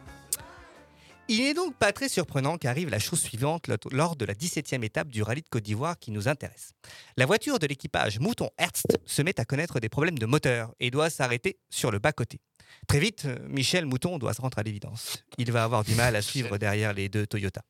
[1.31, 4.83] Il n'est donc pas très surprenant qu'arrive la chose suivante lo- lors de la 17e
[4.83, 6.71] étape du rallye de Côte d'Ivoire qui nous intéresse.
[7.17, 10.89] La voiture de l'équipage Mouton Hertz se met à connaître des problèmes de moteur et
[10.89, 12.39] doit s'arrêter sur le bas-côté.
[12.87, 15.23] Très vite, euh, Michel Mouton doit se rendre à l'évidence.
[15.37, 17.61] Il va avoir du mal à suivre derrière les deux Toyota.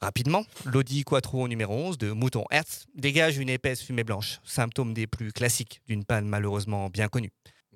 [0.00, 5.06] Rapidement, l'Audi Quattro numéro 11 de Mouton Hertz dégage une épaisse fumée blanche, symptôme des
[5.06, 7.30] plus classiques d'une panne malheureusement bien connue.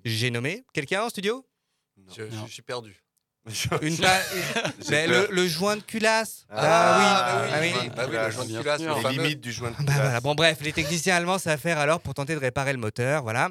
[0.05, 1.46] J'ai nommé quelqu'un en studio?
[2.16, 3.00] Je suis perdu.
[3.83, 4.20] Une pa-
[4.90, 6.44] Mais le, le joint de culasse.
[6.50, 7.72] Ah, oui.
[7.72, 9.22] bah oui, bah oui, le joint de culasse, Les fameux.
[9.22, 10.20] limites du joint de Bah voilà.
[10.20, 13.22] Bon bref, les techniciens allemands savent faire alors pour tenter de réparer le moteur.
[13.22, 13.48] Voilà.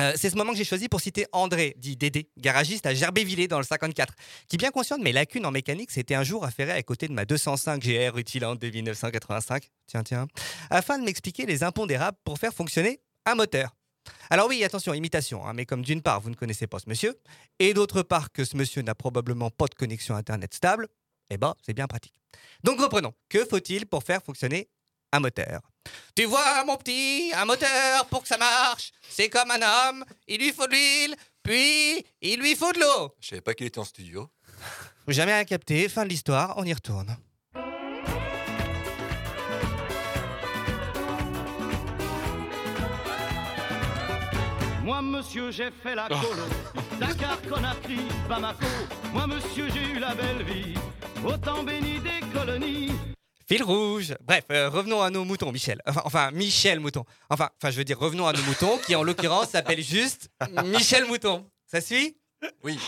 [0.00, 3.48] Euh, c'est ce moment que j'ai choisi pour citer André, dit Dédé, garagiste à Gerbévillers
[3.48, 4.14] dans le 54,
[4.46, 7.12] qui, bien conscient de mes lacunes en mécanique, s'était un jour affairé à côté de
[7.14, 10.28] ma 205 GR rutilante de 1985, tiens, tiens,
[10.70, 13.74] afin de m'expliquer les impondérables pour faire fonctionner un moteur.
[14.30, 17.18] Alors oui, attention, imitation, hein, mais comme d'une part, vous ne connaissez pas ce monsieur,
[17.58, 20.88] et d'autre part que ce monsieur n'a probablement pas de connexion Internet stable,
[21.30, 22.14] eh ben, c'est bien pratique.
[22.64, 23.14] Donc reprenons.
[23.28, 24.68] Que faut-il pour faire fonctionner
[25.12, 25.60] un moteur?
[26.14, 30.38] Tu vois, mon petit, un moteur, pour que ça marche, c'est comme un homme, il
[30.38, 33.14] lui faut de l'huile, puis il lui faut de l'eau.
[33.20, 34.28] Je savais pas qu'il était en studio.
[35.06, 37.16] Jamais à capter, fin de l'histoire, on y retourne.
[44.88, 46.48] Moi, monsieur, j'ai fait la colo.
[46.98, 48.64] Dakar, Conakry, Bamako.
[49.12, 50.72] Moi, monsieur, j'ai eu la belle vie.
[51.22, 52.92] Autant béni des colonies.
[53.46, 54.14] Fil rouge.
[54.22, 55.82] Bref, euh, revenons à nos moutons, Michel.
[55.86, 57.04] Enfin, enfin, Michel Mouton.
[57.28, 60.30] Enfin, enfin, je veux dire, revenons à nos moutons, qui en l'occurrence s'appelle juste
[60.64, 61.44] Michel Mouton.
[61.66, 62.16] Ça suit?
[62.64, 62.80] Oui.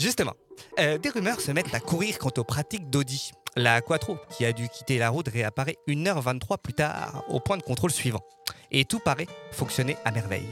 [0.00, 0.32] Justement,
[0.78, 3.32] euh, des rumeurs se mettent à courir quant aux pratiques d'Audi.
[3.54, 7.62] La Quattro, qui a dû quitter la route, réapparaît 1h23 plus tard au point de
[7.62, 8.22] contrôle suivant.
[8.76, 10.48] Et tout paraît fonctionner à merveille.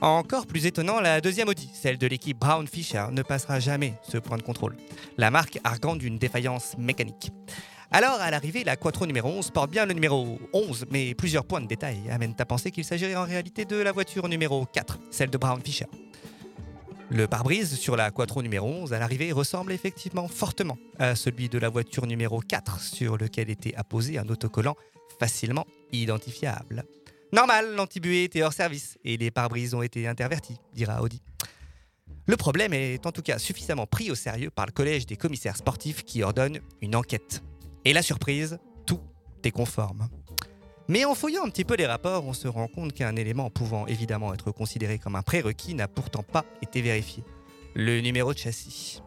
[0.00, 4.16] Encore plus étonnant, la deuxième Audi, celle de l'équipe Brown Fisher, ne passera jamais ce
[4.16, 4.74] point de contrôle.
[5.18, 7.30] La marque arguant d'une défaillance mécanique.
[7.90, 11.60] Alors, à l'arrivée, la Quattro numéro 11 porte bien le numéro 11, mais plusieurs points
[11.60, 15.28] de détail amènent à penser qu'il s'agirait en réalité de la voiture numéro 4, celle
[15.28, 15.86] de Brown Fisher.
[17.10, 21.58] Le pare-brise sur la Quattro numéro 11 à l'arrivée ressemble effectivement fortement à celui de
[21.58, 24.74] la voiture numéro 4 sur lequel était apposé un autocollant
[25.18, 26.86] facilement identifiable.
[27.32, 31.20] Normal, l'antibuée était hors service et les pare-brises ont été intervertis, dira Audi.
[32.26, 35.56] Le problème est en tout cas suffisamment pris au sérieux par le collège des commissaires
[35.56, 37.42] sportifs qui ordonne une enquête.
[37.84, 39.00] Et la surprise, tout
[39.44, 40.08] est conforme.
[40.88, 43.86] Mais en fouillant un petit peu les rapports, on se rend compte qu'un élément pouvant
[43.86, 47.24] évidemment être considéré comme un prérequis n'a pourtant pas été vérifié.
[47.74, 49.02] Le numéro de châssis.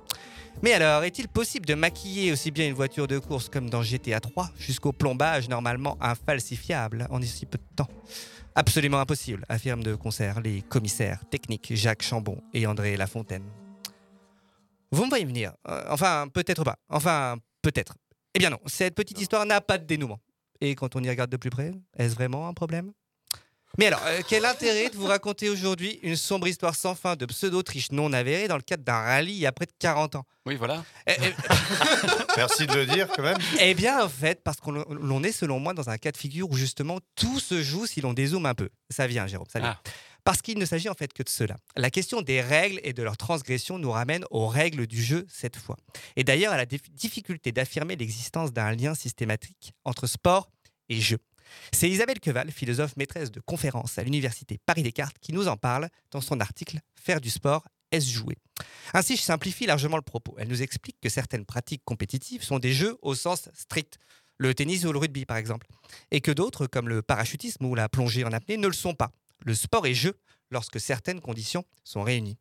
[0.61, 4.19] Mais alors, est-il possible de maquiller aussi bien une voiture de course comme dans GTA
[4.19, 7.87] 3 jusqu'au plombage normalement infalsifiable en si peu de temps?
[8.55, 13.43] Absolument impossible, affirment de concert les commissaires techniques Jacques Chambon et André Lafontaine.
[14.91, 16.75] Vous me voyez venir Euh, Enfin, peut-être pas.
[16.89, 17.93] Enfin, peut-être.
[18.33, 20.19] Eh bien non, cette petite histoire n'a pas de dénouement.
[20.59, 22.91] Et quand on y regarde de plus près, est-ce vraiment un problème?
[23.77, 27.25] Mais alors, euh, quel intérêt de vous raconter aujourd'hui une sombre histoire sans fin de
[27.25, 30.25] pseudo-triche non avérée dans le cadre d'un rallye il y a près de 40 ans?
[30.45, 30.83] Oui, voilà.
[31.07, 31.33] Eh, eh,
[32.37, 33.37] Merci de le dire quand même.
[33.59, 36.49] Eh bien, en fait, parce qu'on l'on est, selon moi, dans un cas de figure
[36.49, 38.69] où justement tout se joue si l'on dézoome un peu.
[38.89, 39.77] Ça vient, Jérôme, ça vient.
[40.25, 41.55] Parce qu'il ne s'agit en fait que de cela.
[41.77, 45.55] La question des règles et de leur transgression nous ramène aux règles du jeu cette
[45.55, 45.77] fois.
[46.17, 50.49] Et d'ailleurs à la dif- difficulté d'affirmer l'existence d'un lien systématique entre sport
[50.89, 51.19] et jeu.
[51.71, 56.21] C'est Isabelle Queval, philosophe maîtresse de conférences à l'université Paris-Descartes, qui nous en parle dans
[56.21, 58.37] son article Faire du sport, est-ce jouer?
[58.93, 60.35] Ainsi, je simplifie largement le propos.
[60.37, 63.97] Elle nous explique que certaines pratiques compétitives sont des jeux au sens strict,
[64.37, 65.67] le tennis ou le rugby par exemple,
[66.11, 69.11] et que d'autres, comme le parachutisme ou la plongée en apnée, ne le sont pas.
[69.45, 70.17] Le sport est jeu
[70.51, 72.37] lorsque certaines conditions sont réunies.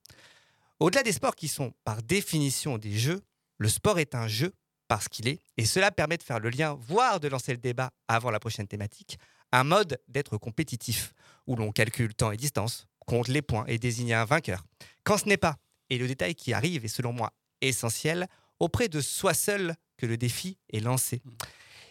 [0.80, 3.20] Au-delà des sports qui sont par définition des jeux,
[3.58, 4.52] le sport est un jeu
[4.88, 7.90] parce qu'il est, et cela permet de faire le lien, voire de lancer le débat
[8.08, 9.18] avant la prochaine thématique,
[9.52, 11.14] un mode d'être compétitif,
[11.46, 14.64] où l'on calcule temps et distance, compte les points et désigne un vainqueur.
[15.04, 15.56] Quand ce n'est pas,
[15.90, 18.26] et le détail qui arrive est selon moi essentiel,
[18.58, 21.22] auprès de soi seul que le défi est lancé.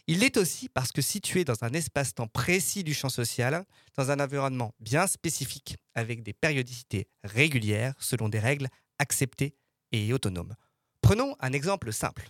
[0.09, 3.65] Il l'est aussi parce que situé dans un espace-temps précis du champ social,
[3.97, 8.69] dans un environnement bien spécifique, avec des périodicités régulières, selon des règles
[8.99, 9.55] acceptées
[9.91, 10.55] et autonomes.
[11.01, 12.29] Prenons un exemple simple.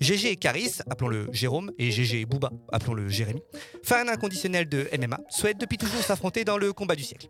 [0.00, 3.42] GG et Caris, appelons-le Jérôme, et GG et Booba, appelons-le Jérémy,
[3.82, 7.28] fan inconditionnel de MMA, souhaitent depuis toujours s'affronter dans le combat du siècle.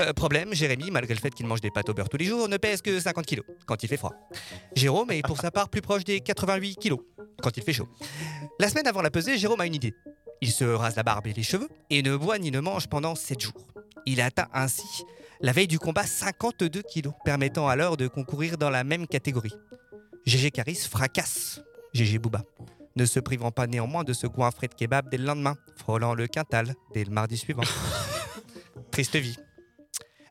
[0.00, 2.48] Euh, problème, Jérémy, malgré le fait qu'il mange des pâtes au beurre tous les jours,
[2.48, 4.14] ne pèse que 50 kilos quand il fait froid.
[4.74, 7.00] Jérôme est pour sa part plus proche des 88 kilos
[7.40, 7.88] quand il fait chaud.
[8.58, 9.94] La semaine avant la pesée, Jérôme a une idée.
[10.40, 13.14] Il se rase la barbe et les cheveux et ne boit ni ne mange pendant
[13.14, 13.68] 7 jours.
[14.06, 15.04] Il atteint ainsi,
[15.40, 19.52] la veille du combat, 52 kilos, permettant alors de concourir dans la même catégorie.
[20.26, 21.60] GG Caris fracasse
[21.94, 22.42] GG Booba,
[22.96, 26.26] ne se privant pas néanmoins de ce goinfré de kebab dès le lendemain, frôlant le
[26.26, 27.62] quintal dès le mardi suivant.
[28.90, 29.36] Triste vie.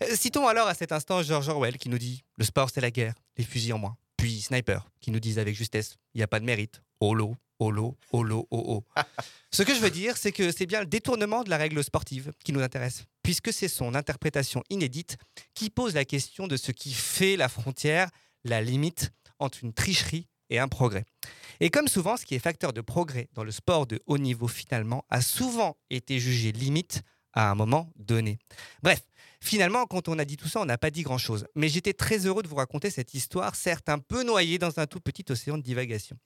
[0.03, 2.91] Euh, Citons alors à cet instant George Orwell qui nous dit Le sport c'est la
[2.91, 3.97] guerre, les fusils en moins.
[4.17, 6.81] Puis Sniper qui nous disent avec justesse Il n'y a pas de mérite.
[6.99, 9.01] Holo, holo, holo, oh oh.
[9.51, 12.31] Ce que je veux dire, c'est que c'est bien le détournement de la règle sportive
[12.43, 15.17] qui nous intéresse, puisque c'est son interprétation inédite
[15.53, 18.09] qui pose la question de ce qui fait la frontière,
[18.43, 21.05] la limite entre une tricherie et un progrès.
[21.59, 24.47] Et comme souvent, ce qui est facteur de progrès dans le sport de haut niveau
[24.47, 27.01] finalement a souvent été jugé limite
[27.33, 28.39] à un moment donné.
[28.81, 29.01] Bref,
[29.41, 31.45] finalement, quand on a dit tout ça, on n'a pas dit grand-chose.
[31.55, 34.87] Mais j'étais très heureux de vous raconter cette histoire, certes un peu noyée dans un
[34.87, 36.17] tout petit océan de divagation.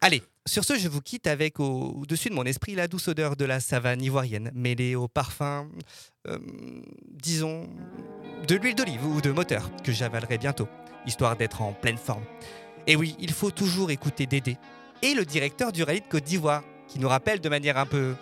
[0.00, 3.36] Allez, sur ce, je vous quitte avec au- au-dessus de mon esprit la douce odeur
[3.36, 5.68] de la savane ivoirienne, mêlée au parfum,
[6.26, 6.38] euh,
[7.10, 7.68] disons,
[8.46, 10.68] de l'huile d'olive ou de moteur, que j'avalerai bientôt,
[11.06, 12.24] histoire d'être en pleine forme.
[12.86, 14.56] Et oui, il faut toujours écouter Dédé
[15.02, 18.14] et le directeur du rallye de Côte d'Ivoire, qui nous rappelle de manière un peu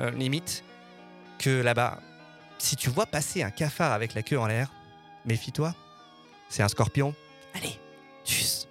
[0.00, 0.64] euh, limite
[1.38, 2.00] que là-bas,
[2.58, 4.70] si tu vois passer un cafard avec la queue en l'air,
[5.24, 5.74] méfie-toi,
[6.48, 7.14] c'est un scorpion.
[7.54, 7.78] Allez,
[8.24, 8.68] tchuss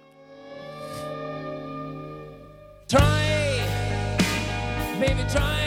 [2.92, 3.64] Try,
[5.00, 5.61] baby, try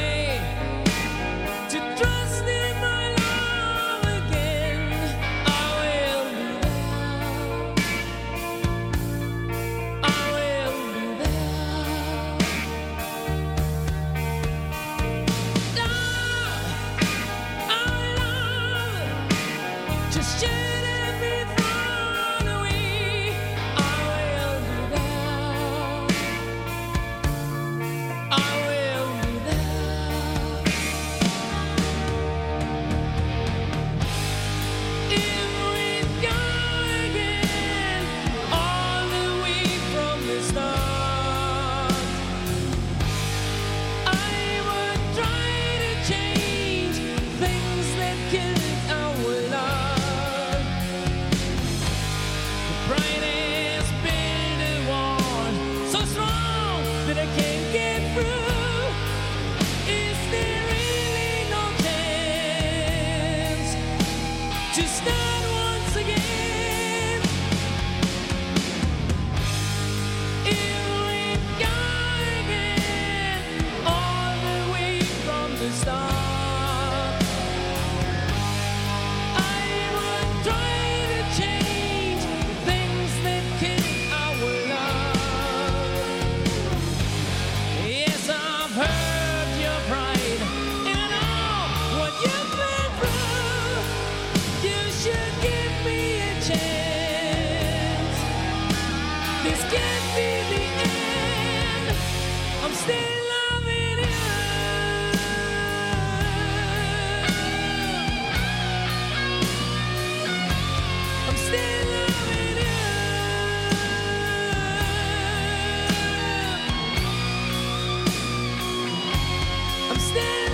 [119.95, 120.44] I'm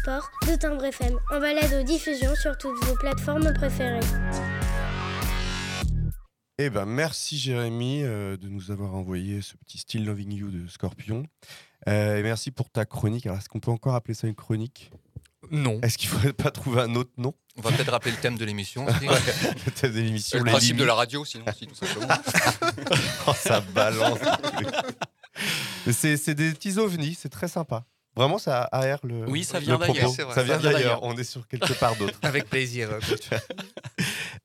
[0.00, 4.00] sport de Timbre FM, en balade aux diffusions sur toutes vos plateformes préférées.
[6.58, 10.68] Eh ben, merci Jérémy euh, de nous avoir envoyé ce petit Still Loving You de
[10.68, 11.24] Scorpion.
[11.88, 13.26] Euh, et merci pour ta chronique.
[13.26, 14.90] Alors, est-ce qu'on peut encore appeler ça une chronique?
[15.50, 15.78] Non.
[15.82, 17.34] Est-ce qu'il faudrait pas trouver un autre nom?
[17.58, 18.86] On va peut-être rappeler le thème de l'émission.
[19.02, 19.18] Ouais,
[19.66, 20.38] le thème de l'émission.
[20.38, 22.08] Le principe de la radio, sinon, aussi, tout simplement.
[23.26, 24.18] oh, ça balance.
[25.92, 27.84] C'est des petits ovnis, c'est très sympa.
[28.16, 29.24] Vraiment, ça aère le.
[29.28, 30.12] Oui, ça le vient d'ailleurs, propos.
[30.14, 30.34] c'est vrai.
[30.34, 31.02] Ça vient Ça vient d'ailleurs.
[31.04, 32.18] On est sur quelque part d'autre.
[32.22, 32.90] Avec plaisir.
[32.90, 33.28] euh, coach.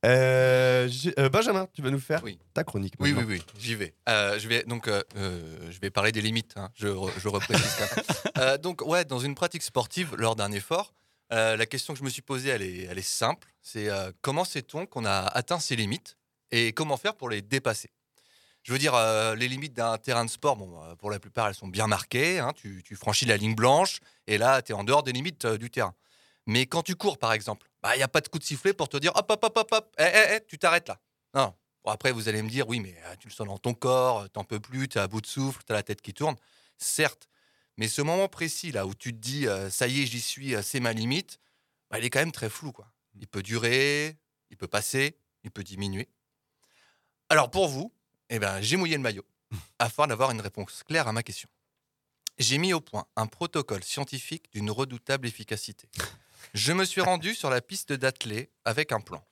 [0.05, 0.88] Euh,
[1.18, 2.22] euh, Benjamin, tu vas nous faire
[2.53, 2.93] ta chronique.
[2.99, 3.30] Oui, oui, maintenant.
[3.32, 3.93] oui, j'y vais.
[4.07, 6.53] Euh, je vais donc, euh, euh, je vais parler des limites.
[6.57, 6.70] hein.
[6.76, 8.03] Je, re- je reprécise quand.
[8.38, 10.93] Euh, donc, ouais, dans une pratique sportive, lors d'un effort,
[11.34, 13.47] euh, la question que je me suis posée, elle est, elle est simple.
[13.61, 16.18] C'est euh, comment sait-on qu'on a atteint ses limites
[16.51, 17.89] et comment faire pour les dépasser?
[18.66, 21.47] Je veux dire, euh, les limites d'un terrain de sport, bon, euh, pour la plupart,
[21.47, 22.39] elles sont bien marquées.
[22.39, 22.51] hein.
[22.55, 25.59] tu, tu franchis la ligne blanche et là, tu es en dehors des limites euh,
[25.59, 25.93] du terrain.
[26.47, 28.89] Mais quand tu cours, par exemple, il n'y a pas de coup de sifflet pour
[28.89, 30.99] te dire hop, hop, hop, hop, hop, eh, eh, eh, tu t'arrêtes là.
[31.36, 31.53] Non.
[31.84, 34.28] Bon, après, vous allez me dire, oui, mais euh, tu le sens dans ton corps,
[34.32, 36.36] t'en peux plus, t'es à bout de souffle, t'as la tête qui tourne.
[36.80, 37.30] Certes,
[37.78, 40.80] mais ce moment précis là où tu te dis, ça y est, j'y suis, c'est
[40.80, 41.38] ma limite,
[41.91, 42.72] bah, il est quand même très flou.
[42.72, 42.91] Quoi.
[43.13, 44.18] Il peut durer,
[44.49, 46.09] il peut passer, il peut diminuer.
[47.30, 47.93] Alors pour vous,
[48.30, 49.26] eh ben, j'ai mouillé le maillot
[49.80, 51.49] afin d'avoir une réponse claire à ma question.
[52.38, 55.88] J'ai mis au point un protocole scientifique d'une redoutable efficacité.
[56.53, 59.26] Je me suis rendu sur la piste d'athlée avec un plan.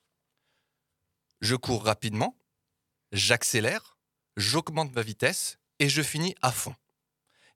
[1.40, 2.36] Je cours rapidement,
[3.12, 3.98] j'accélère,
[4.36, 6.74] j'augmente ma vitesse et je finis à fond.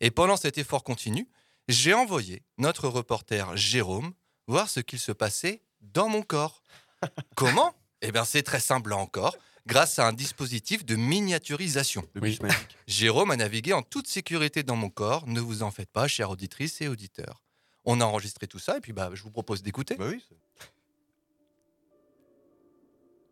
[0.01, 1.29] Et pendant cet effort continu,
[1.69, 4.15] j'ai envoyé notre reporter Jérôme
[4.47, 6.63] voir ce qu'il se passait dans mon corps.
[7.35, 7.75] Comment?
[8.01, 9.37] Eh bien, c'est très simple là encore,
[9.69, 12.03] grâce à un dispositif de miniaturisation.
[12.89, 15.29] Jérôme a navigué en toute sécurité dans mon corps.
[15.29, 17.43] Ne vous en faites pas, chères auditrices et auditeurs.
[17.85, 19.97] On a enregistré tout ça et puis bah, je vous propose d'écouter.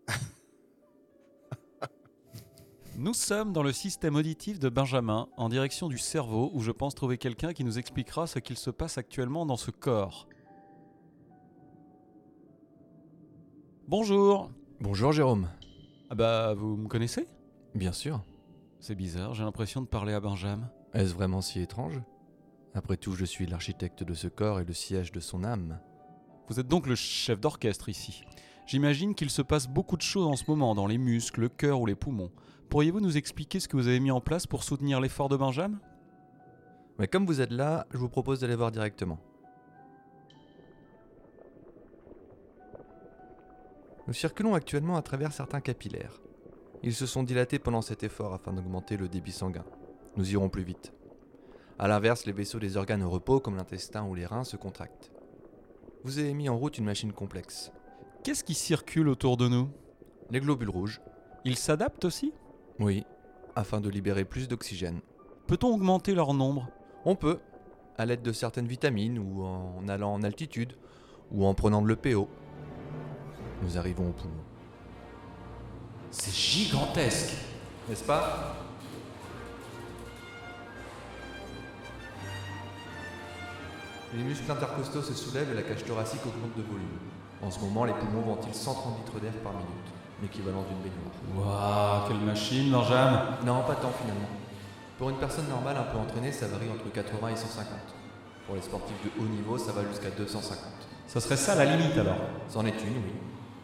[2.96, 6.94] Nous sommes dans le système auditif de Benjamin, en direction du cerveau, où je pense
[6.94, 10.28] trouver quelqu'un qui nous expliquera ce qu'il se passe actuellement dans ce corps.
[13.88, 14.50] Bonjour.
[14.80, 15.50] Bonjour Jérôme.
[16.08, 17.26] Ah bah, vous me connaissez?
[17.74, 18.22] Bien sûr.
[18.78, 20.70] C'est bizarre, j'ai l'impression de parler à Benjamin.
[20.94, 22.00] Est-ce vraiment si étrange?
[22.74, 25.80] Après tout, je suis l'architecte de ce corps et le siège de son âme.
[26.48, 28.22] Vous êtes donc le chef d'orchestre ici.
[28.66, 31.80] J'imagine qu'il se passe beaucoup de choses en ce moment dans les muscles, le cœur
[31.80, 32.30] ou les poumons.
[32.68, 35.80] Pourriez-vous nous expliquer ce que vous avez mis en place pour soutenir l'effort de Benjamin?
[36.98, 39.18] Mais comme vous êtes là, je vous propose d'aller voir directement.
[44.06, 46.20] Nous circulons actuellement à travers certains capillaires.
[46.82, 49.64] Ils se sont dilatés pendant cet effort afin d'augmenter le débit sanguin.
[50.16, 50.92] Nous irons plus vite.
[51.78, 55.10] A l'inverse, les vaisseaux des organes au repos, comme l'intestin ou les reins, se contractent.
[56.04, 57.72] Vous avez mis en route une machine complexe.
[58.22, 59.68] Qu'est-ce qui circule autour de nous?
[60.30, 61.00] Les globules rouges.
[61.44, 62.32] Ils s'adaptent aussi?
[62.78, 63.04] Oui,
[63.56, 65.00] afin de libérer plus d'oxygène.
[65.46, 66.68] Peut-on augmenter leur nombre?
[67.04, 67.40] On peut,
[67.98, 70.74] à l'aide de certaines vitamines ou en allant en altitude
[71.32, 72.28] ou en prenant de l'EPO.
[73.62, 74.34] Nous arrivons au poumon.
[76.10, 77.34] C'est gigantesque
[77.88, 78.54] N'est-ce pas?
[84.14, 86.98] Les muscles intercostaux se soulèvent et la cage thoracique augmente de volume.
[87.42, 89.88] En ce moment, les poumons ventilent 130 litres d'air par minute,
[90.22, 92.00] l'équivalent d'une baignoire.
[92.02, 94.28] Waouh, quelle machine, Benjamin Non, pas tant finalement.
[94.98, 97.66] Pour une personne normale un peu entraînée, ça varie entre 80 et 150.
[98.46, 100.58] Pour les sportifs de haut niveau, ça va jusqu'à 250.
[101.08, 102.16] Ça serait ça la limite alors?
[102.48, 103.12] C'en est une, oui.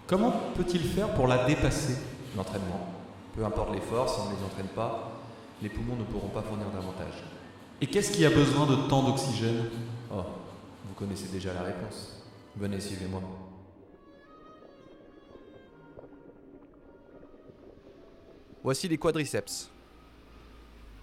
[0.06, 1.96] Comment peut-il faire pour la dépasser
[2.36, 2.88] L'entraînement?
[3.34, 5.12] Peu importe l'effort, si on ne les entraîne pas,
[5.62, 7.22] les poumons ne pourront pas fournir davantage.
[7.80, 9.70] Et qu'est-ce qui a besoin de tant d'oxygène?
[10.12, 10.22] Oh,
[10.86, 12.22] vous connaissez déjà la réponse.
[12.56, 13.22] Venez, suivez-moi.
[18.62, 19.70] Voici les quadriceps.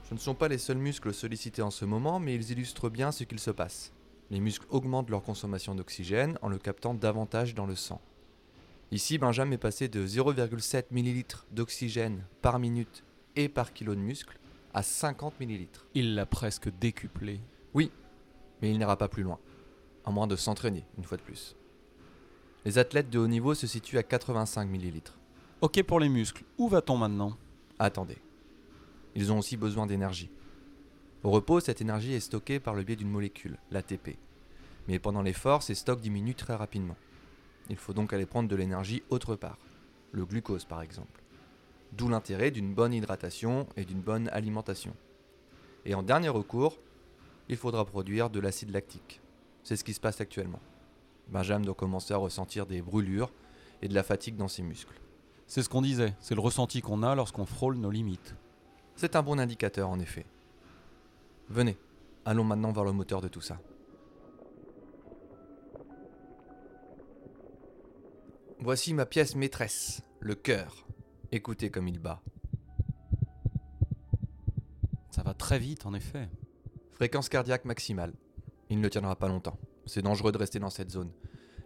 [0.07, 3.11] Ce ne sont pas les seuls muscles sollicités en ce moment, mais ils illustrent bien
[3.11, 3.91] ce qu'il se passe.
[4.31, 8.01] Les muscles augmentent leur consommation d'oxygène en le captant davantage dans le sang.
[8.91, 13.03] Ici, Benjamin est passé de 0,7 ml d'oxygène par minute
[13.35, 14.39] et par kilo de muscle
[14.73, 15.67] à 50 ml.
[15.93, 17.39] Il l'a presque décuplé.
[17.75, 17.91] Oui,
[18.61, 19.37] mais il n'ira pas plus loin,
[20.05, 21.55] à moins de s'entraîner une fois de plus.
[22.65, 25.01] Les athlètes de haut niveau se situent à 85 ml.
[25.61, 27.37] Ok pour les muscles, où va-t-on maintenant?
[27.77, 28.17] Attendez.
[29.13, 30.31] Ils ont aussi besoin d'énergie.
[31.23, 34.17] Au repos, cette énergie est stockée par le biais d'une molécule, l'ATP.
[34.87, 36.95] Mais pendant l'effort, ces stocks diminuent très rapidement.
[37.69, 39.57] Il faut donc aller prendre de l'énergie autre part,
[40.11, 41.21] le glucose par exemple.
[41.93, 44.95] D'où l'intérêt d'une bonne hydratation et d'une bonne alimentation.
[45.85, 46.77] Et en dernier recours,
[47.47, 49.21] il faudra produire de l'acide lactique.
[49.63, 50.59] C'est ce qui se passe actuellement.
[51.29, 53.31] Benjamin doit commencer à ressentir des brûlures
[53.81, 54.99] et de la fatigue dans ses muscles.
[55.47, 58.35] C'est ce qu'on disait, c'est le ressenti qu'on a lorsqu'on frôle nos limites.
[58.95, 60.25] C'est un bon indicateur en effet.
[61.49, 61.77] Venez,
[62.25, 63.59] allons maintenant vers le moteur de tout ça.
[68.61, 70.85] Voici ma pièce maîtresse, le cœur.
[71.31, 72.21] Écoutez comme il bat.
[75.11, 76.27] Ça va très vite en effet.
[76.91, 78.13] Fréquence cardiaque maximale.
[78.69, 79.57] Il ne tiendra pas longtemps.
[79.85, 81.11] C'est dangereux de rester dans cette zone.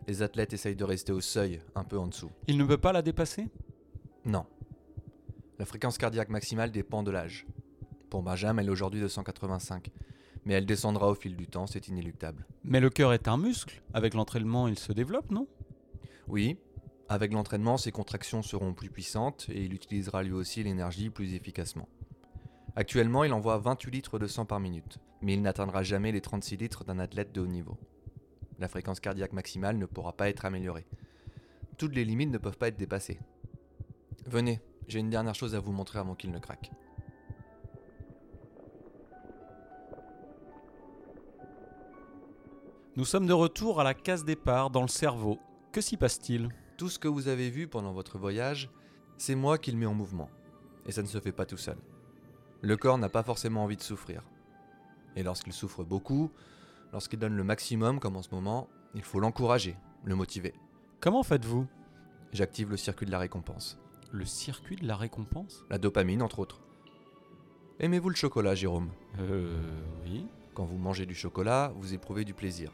[0.07, 2.29] Les athlètes essayent de rester au seuil, un peu en dessous.
[2.45, 3.47] Il ne peut pas la dépasser?
[4.23, 4.45] Non.
[5.57, 7.47] La fréquence cardiaque maximale dépend de l'âge.
[8.11, 9.89] Pour Benjamin, elle est aujourd'hui de 185.
[10.45, 12.45] Mais elle descendra au fil du temps, c'est inéluctable.
[12.63, 13.81] Mais le cœur est un muscle.
[13.95, 15.47] Avec l'entraînement, il se développe, non?
[16.27, 16.59] Oui.
[17.09, 21.87] Avec l'entraînement, ses contractions seront plus puissantes et il utilisera lui aussi l'énergie plus efficacement.
[22.75, 26.57] Actuellement, il envoie 28 litres de sang par minute, mais il n'atteindra jamais les 36
[26.57, 27.77] litres d'un athlète de haut niveau.
[28.57, 30.85] La fréquence cardiaque maximale ne pourra pas être améliorée.
[31.77, 33.19] Toutes les limites ne peuvent pas être dépassées.
[34.25, 36.71] Venez, j'ai une dernière chose à vous montrer avant qu'il ne craque.
[42.95, 45.39] Nous sommes de retour à la case départ dans le cerveau.
[45.71, 46.49] Que s'y passe-t-il?
[46.77, 48.69] Tout ce que vous avez vu pendant votre voyage,
[49.17, 50.29] c'est moi qui le mets en mouvement.
[50.85, 51.77] Et ça ne se fait pas tout seul.
[52.61, 54.23] Le corps n'a pas forcément envie de souffrir.
[55.15, 56.31] Et lorsqu'il souffre beaucoup,
[56.91, 60.53] lorsqu'il donne le maximum comme en ce moment, il faut l'encourager, le motiver.
[60.99, 61.67] Comment faites-vous?
[62.31, 63.77] J'active le circuit de la récompense.
[64.11, 65.65] Le circuit de la récompense?
[65.69, 66.61] La dopamine, entre autres.
[67.79, 68.89] Aimez-vous le chocolat, Jérôme?
[69.19, 69.61] Euh.
[70.03, 70.25] Oui.
[70.53, 72.71] Quand vous mangez du chocolat, vous éprouvez du plaisir.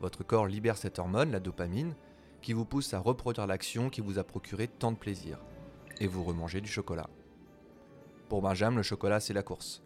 [0.00, 1.94] Votre corps libère cette hormone, la dopamine,
[2.42, 5.38] qui vous pousse à reproduire l'action qui vous a procuré tant de plaisir.
[6.00, 7.08] Et vous remangez du chocolat.
[8.28, 9.82] Pour Benjamin, le chocolat, c'est la course.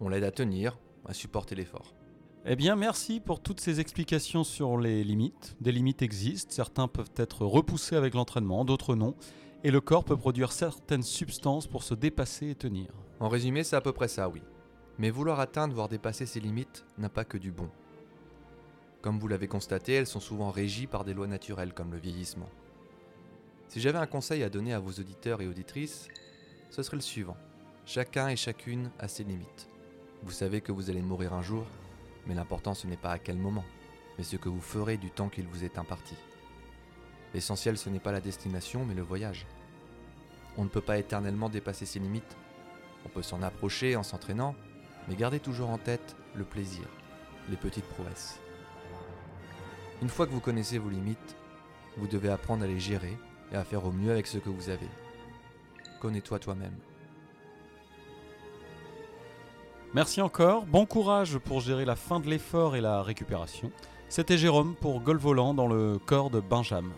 [0.00, 1.94] On l'aide à tenir, à supporter l'effort.
[2.46, 5.56] Eh bien, merci pour toutes ces explications sur les limites.
[5.60, 9.14] Des limites existent, certains peuvent être repoussés avec l'entraînement, d'autres non,
[9.62, 12.88] et le corps peut produire certaines substances pour se dépasser et tenir.
[13.18, 14.40] En résumé, c'est à peu près ça, oui.
[14.98, 17.68] Mais vouloir atteindre, voire dépasser ces limites, n'a pas que du bon.
[19.02, 22.48] Comme vous l'avez constaté, elles sont souvent régies par des lois naturelles comme le vieillissement.
[23.68, 26.08] Si j'avais un conseil à donner à vos auditeurs et auditrices,
[26.70, 27.36] ce serait le suivant.
[27.86, 29.68] Chacun et chacune a ses limites.
[30.22, 31.64] Vous savez que vous allez mourir un jour,
[32.26, 33.64] mais l'important ce n'est pas à quel moment,
[34.18, 36.14] mais ce que vous ferez du temps qu'il vous est imparti.
[37.32, 39.46] L'essentiel ce n'est pas la destination, mais le voyage.
[40.58, 42.36] On ne peut pas éternellement dépasser ses limites.
[43.06, 44.54] On peut s'en approcher en s'entraînant,
[45.08, 46.84] mais gardez toujours en tête le plaisir,
[47.48, 48.40] les petites prouesses.
[50.02, 51.36] Une fois que vous connaissez vos limites,
[51.96, 53.18] vous devez apprendre à les gérer
[53.52, 54.88] et à faire au mieux avec ce que vous avez.
[56.00, 56.76] Connais-toi toi-même.
[59.92, 63.70] Merci encore, bon courage pour gérer la fin de l'effort et la récupération.
[64.08, 66.94] C'était Jérôme pour Gol Volant dans le corps de Benjamin.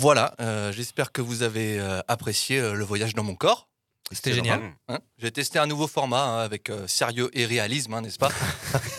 [0.00, 3.68] Voilà, euh, j'espère que vous avez euh, apprécié euh, le voyage dans mon corps.
[4.12, 4.72] C'était génial.
[4.86, 8.30] Hein J'ai testé un nouveau format hein, avec sérieux et réalisme, hein, n'est-ce pas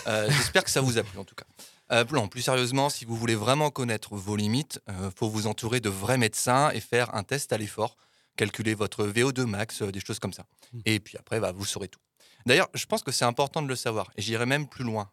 [0.28, 2.04] J'espère que ça vous a plu en tout cas.
[2.12, 5.90] Non, plus sérieusement, si vous voulez vraiment connaître vos limites, il faut vous entourer de
[5.90, 7.96] vrais médecins et faire un test à l'effort,
[8.36, 10.46] calculer votre VO2 max, des choses comme ça.
[10.86, 12.02] Et puis après, bah, vous saurez tout.
[12.46, 14.12] D'ailleurs, je pense que c'est important de le savoir.
[14.16, 15.10] Et j'irai même plus loin.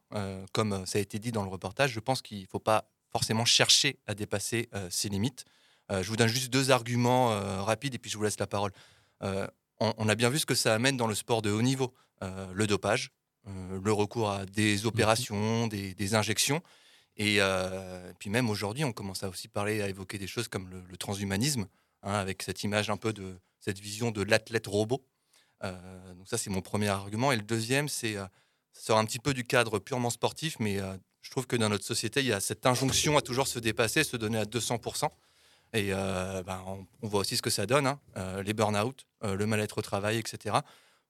[0.53, 3.47] Comme ça a été dit dans le reportage, je pense qu'il ne faut pas forcément
[3.47, 5.47] chercher à dépasser euh, ses limites.
[5.91, 8.47] Euh, je vous donne juste deux arguments euh, rapides et puis je vous laisse la
[8.47, 8.73] parole.
[9.23, 9.47] Euh,
[9.81, 11.95] on, on a bien vu ce que ça amène dans le sport de haut niveau.
[12.23, 13.11] Le dopage,
[13.47, 16.63] le recours à des opérations, des, des injections.
[17.17, 20.69] Et euh, puis même aujourd'hui, on commence à aussi parler, à évoquer des choses comme
[20.69, 21.67] le, le transhumanisme,
[22.03, 25.03] hein, avec cette image un peu de cette vision de l'athlète robot.
[25.65, 27.33] Euh, donc ça, c'est mon premier argument.
[27.33, 28.27] Et le deuxième, c'est euh,
[28.73, 30.79] ça sort un petit peu du cadre purement sportif, mais
[31.23, 34.05] je trouve que dans notre société, il y a cette injonction à toujours se dépasser,
[34.05, 35.09] se donner à 200%.
[35.77, 39.07] Et euh, ben, on, on voit aussi ce que ça donne, hein, euh, les burn-out,
[39.25, 40.57] euh, le mal-être au travail, etc.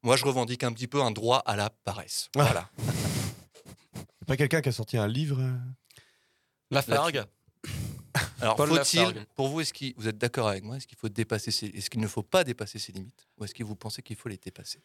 [0.02, 2.28] Moi, je revendique un petit peu un droit à la paresse.
[2.34, 2.68] Voilà.
[3.94, 5.40] C'est pas quelqu'un qui a sorti un livre
[6.70, 7.24] La Fargue.
[8.40, 11.50] Alors, faut-il, pour vous, est-ce qu'il, vous êtes d'accord avec moi Est-ce qu'il faut dépasser
[11.50, 14.16] ces- est-ce qu'il ne faut pas dépasser ses limites Ou est-ce que vous pensez qu'il
[14.16, 14.82] faut les dépasser?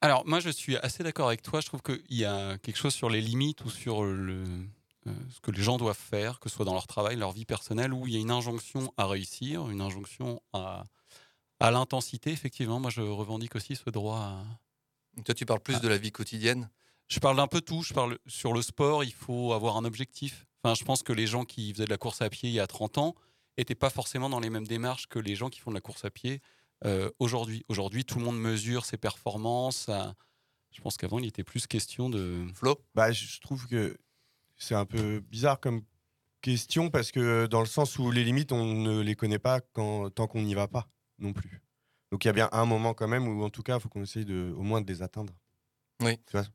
[0.00, 1.60] Alors, moi, je suis assez d'accord avec toi.
[1.60, 4.44] Je trouve qu'il y a quelque chose sur les limites ou sur le,
[5.30, 7.92] ce que les gens doivent faire, que ce soit dans leur travail, leur vie personnelle,
[7.92, 10.84] où il y a une injonction à réussir, une injonction à,
[11.60, 12.30] à l'intensité.
[12.30, 14.44] Effectivement, moi, je revendique aussi ce droit à.
[15.24, 16.70] Toi, tu parles plus de la vie quotidienne?
[17.08, 17.82] Je parle d'un peu tout.
[17.82, 20.46] Je parle sur le sport, il faut avoir un objectif.
[20.62, 22.60] Enfin, je pense que les gens qui faisaient de la course à pied il y
[22.60, 23.14] a 30 ans
[23.56, 26.04] n'étaient pas forcément dans les mêmes démarches que les gens qui font de la course
[26.04, 26.40] à pied
[26.84, 27.64] euh, aujourd'hui.
[27.68, 29.88] Aujourd'hui, tout le monde mesure ses performances.
[29.88, 30.14] à-
[30.70, 32.46] Je pense qu'avant, il était plus question de.
[32.54, 32.78] Flo?
[32.94, 33.96] Bah, je trouve que
[34.58, 35.82] c'est un peu bizarre comme
[36.40, 40.10] question parce que dans le sens où les limites, on ne les connaît pas quand,
[40.10, 40.88] tant qu'on n'y va pas
[41.18, 41.62] non plus.
[42.10, 43.88] Donc il y a bien un moment quand même où en tout cas, il faut
[43.88, 45.32] qu'on essaye de, au moins de les atteindre.
[46.02, 46.18] Oui.
[46.26, 46.46] Tu vois?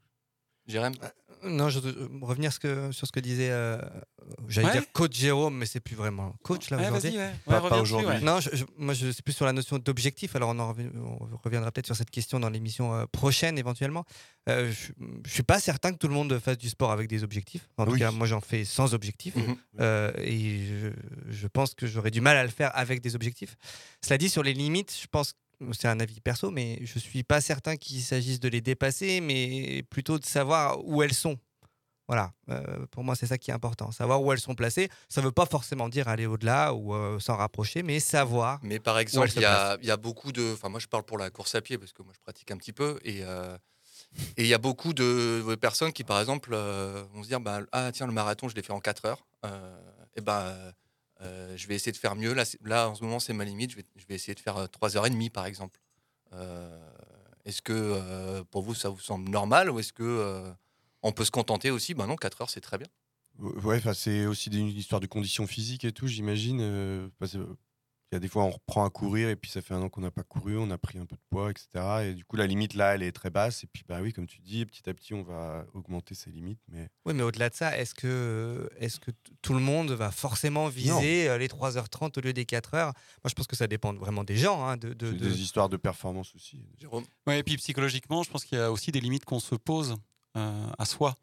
[0.67, 0.93] Jérém
[1.45, 3.77] Non, je veux revenir ce que- sur ce que disait, euh,
[4.47, 4.73] j'allais Ouais.
[4.79, 7.09] dire coach Jérôme, mais c'est plus vraiment coach là Ouais, aujourd'hui.
[7.09, 7.33] vas-y, ouais.
[7.45, 8.23] Pas- pas aujourd'hui.
[8.23, 10.37] Non, je- je- moi je suis plus sur la notion d'objectif.
[10.37, 14.05] Alors on, en revi- on reviendra peut-être sur cette question dans l'émission euh, prochaine éventuellement.
[14.47, 14.93] Euh, je,
[15.25, 17.67] je suis pas certain que tout le monde fasse du sport avec des objectifs.
[17.77, 19.35] En tout cas, moi j'en fais sans objectif.
[19.35, 19.57] Mhm.
[19.81, 20.87] Euh, et je,
[21.29, 23.57] je pense que j'aurais du mal à le faire avec des objectifs.
[24.01, 25.33] Cela dit, sur les limites, je pense
[25.71, 29.83] c'est un avis perso, mais je suis pas certain qu'il s'agisse de les dépasser, mais
[29.89, 31.37] plutôt de savoir où elles sont.
[32.09, 34.89] Voilà, Euh, pour moi c'est ça qui est important, savoir où elles sont placées.
[35.07, 38.59] Ça ne veut pas forcément dire aller au-delà ou euh, s'en rapprocher, mais savoir.
[38.61, 40.51] Mais par exemple, il y, a, y beaucoup de.
[40.53, 42.57] Enfin, moi, je parle pour la course à pied parce que moi, je pratique un
[42.57, 42.99] petit peu.
[43.05, 43.57] Et euh,
[44.37, 46.53] et il y a beaucoup de personnes qui, par exemple,
[47.13, 49.25] vont se dire bah, Ah, tiens, le marathon, je l'ai fait en 4 heures.
[50.15, 50.71] et ben, euh,
[51.23, 52.33] euh, je vais essayer de faire mieux.
[52.33, 53.71] Là, là en ce moment, c'est ma limite.
[53.71, 55.79] Je vais, essayer de faire 3h30, par exemple.
[56.33, 56.89] Euh,
[57.45, 60.51] est-ce que euh, pour vous, ça vous semble normal ou est-ce que euh,
[61.01, 61.93] on peut se contenter aussi?
[61.93, 62.87] Ben non, 4 heures, c'est très bien.
[63.39, 67.09] Ouais, c'est aussi une histoire de conditions physiques et tout, j'imagine.
[68.13, 69.89] Il y a des fois, on reprend à courir et puis ça fait un an
[69.89, 71.67] qu'on n'a pas couru, on a pris un peu de poids, etc.
[72.03, 73.63] Et du coup, la limite là, elle est très basse.
[73.63, 76.59] Et puis, bah oui, comme tu dis, petit à petit, on va augmenter ses limites.
[76.67, 79.09] Mais Oui, mais au-delà de ça, est-ce que, est que
[79.41, 82.93] tout le monde va forcément viser euh, les 3h30 au lieu des 4h Moi,
[83.25, 84.63] je pense que ça dépend vraiment des gens.
[84.63, 86.61] hein, de, de- des histoires de performance aussi.
[87.25, 89.95] Ouais, et puis psychologiquement, je pense qu'il y a aussi des limites qu'on se pose
[90.37, 91.15] euh, à soi.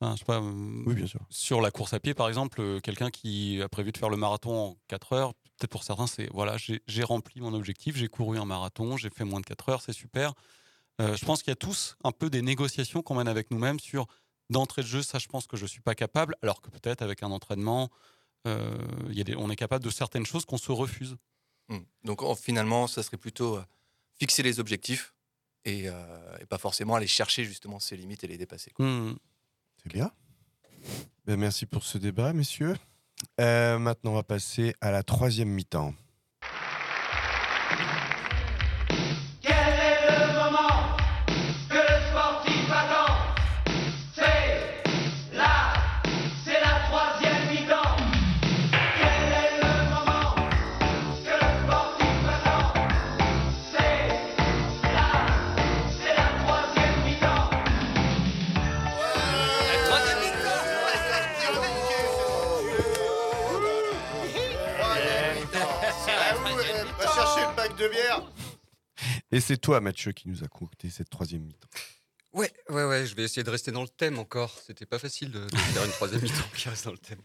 [0.00, 1.20] Enfin, je sais pas, euh, Oui, bien sûr.
[1.28, 4.16] Sur la course à pied, par exemple, euh, quelqu'un qui a prévu de faire le
[4.16, 8.38] marathon en 4 heures, peut-être pour certains, c'est voilà, j'ai rempli mon objectif, j'ai couru
[8.38, 10.32] un marathon, j'ai fait moins de 4 heures, c'est super.
[11.00, 13.78] Euh, je pense qu'il y a tous un peu des négociations qu'on mène avec nous-mêmes
[13.80, 14.06] sur
[14.48, 17.22] d'entrée de jeu, ça je pense que je suis pas capable, alors que peut-être avec
[17.22, 17.90] un entraînement,
[18.46, 18.76] euh,
[19.10, 21.16] il y a des- on est capable de certaines choses qu'on se refuse.
[21.68, 21.78] Mm.
[22.04, 23.64] Donc en- finalement, ça serait plutôt euh,
[24.18, 25.14] fixer les objectifs
[25.64, 28.70] et, euh, et pas forcément aller chercher justement ses limites et les dépasser.
[28.72, 28.84] quoi.
[28.86, 29.14] Hmm.
[29.82, 30.10] C'est bien.
[31.24, 32.76] Ben, merci pour ce débat, messieurs.
[33.40, 35.94] Euh, maintenant, on va passer à la troisième mi-temps.
[69.32, 71.68] Et c'est toi, Mathieu, qui nous a concocté cette troisième mi-temps.
[72.32, 74.56] Ouais, ouais, ouais, je vais essayer de rester dans le thème encore.
[74.66, 77.20] C'était pas facile de, faire une troisième mi-temps qui reste dans le thème.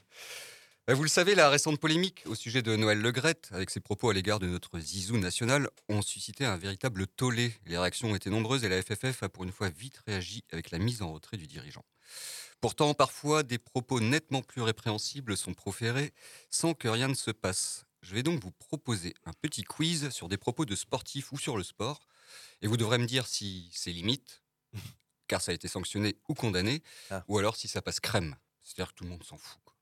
[0.88, 4.10] Bah, Vous le savez, la récente polémique au sujet de Noël Legrette, avec ses propos
[4.10, 7.54] à l'égard de notre zizou national, ont suscité un véritable tollé.
[7.66, 10.70] Les réactions ont été nombreuses et la FFF a pour une fois vite réagi avec
[10.70, 11.86] la mise en retrait du dirigeant.
[12.62, 16.14] Pourtant, parfois, des propos nettement plus répréhensibles sont proférés
[16.50, 17.85] sans que rien ne se passe.
[18.06, 21.58] Je vais donc vous proposer un petit quiz sur des propos de sportifs ou sur
[21.58, 22.08] le sport,
[22.62, 24.44] et vous devrez me dire si c'est limite,
[25.28, 26.84] car ça a été sanctionné ou condamné,
[27.28, 28.36] ou alors si ça passe crème.
[28.62, 29.60] C'est-à-dire que tout le monde s'en fout.
[29.66, 29.76] quoi.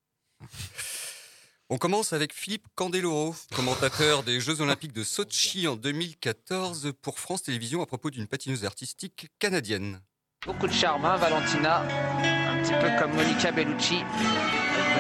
[1.70, 7.44] On commence avec Philippe Candeloro, commentateur des Jeux Olympiques de Sochi en 2014 pour France
[7.44, 10.02] Télévisions à propos d'une patineuse artistique canadienne.
[10.46, 11.82] Beaucoup de charme, hein, Valentina?
[11.82, 14.00] Un petit peu comme Monica Bellucci.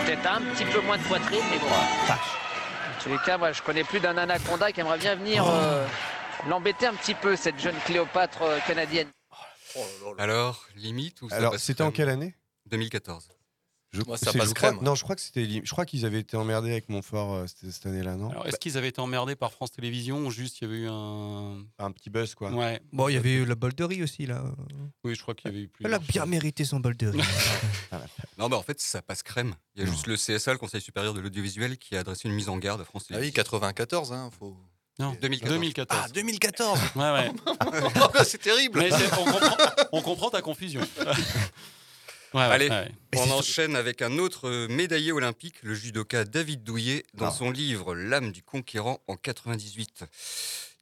[0.05, 1.69] Peut-être un petit peu moins de poitrine, mais bon.
[3.03, 5.85] En tous les cas, moi, je connais plus d'un anaconda qui aimerait bien venir euh,
[6.47, 9.09] l'embêter un petit peu, cette jeune Cléopâtre euh, canadienne.
[10.17, 12.35] Alors, limite ou ça Alors, passe c'était en crème quelle année?
[12.67, 13.27] 2014.
[13.93, 14.71] Je, Moi, ça c'est- passe je crois-.
[14.81, 15.47] Non, je crois que c'était.
[15.63, 18.31] Je crois qu'ils avaient été emmerdés avec Montfort euh, cette, cette année-là, non?
[18.31, 20.87] Alors, est-ce qu'ils avaient été emmerdés par France Télévisions ou juste il y avait eu
[20.89, 21.59] un.
[21.77, 22.51] Un petit buzz, quoi.
[22.51, 22.81] Ouais.
[22.91, 24.43] Bon, il y avait eu la bol de riz aussi, là.
[25.03, 25.85] Oui, je crois qu'il y avait eu plus.
[25.85, 27.19] Elle a bien mérité son bol de riz.
[28.39, 29.53] Non, mais en fait, ça passe crème.
[29.75, 32.33] Il y a juste le CSA, le Conseil supérieur de l'audiovisuel, qui a adressé une
[32.33, 33.43] mise en garde à France Ah oui, Télévisions.
[33.43, 34.57] 94, hein, faut.
[34.99, 35.53] Non, 2014.
[35.53, 36.01] 2014.
[36.03, 37.31] Ah, 2014 Ouais, ouais.
[38.25, 39.55] C'est terrible Mais c'est- on, comprend,
[39.91, 40.81] on comprend ta confusion.
[42.33, 42.91] Ouais, Allez, ouais.
[43.17, 47.31] on enchaîne avec un autre euh, médaillé olympique, le judoka David Douillet, dans Ah.
[47.31, 50.05] son livre L'âme du conquérant en 98.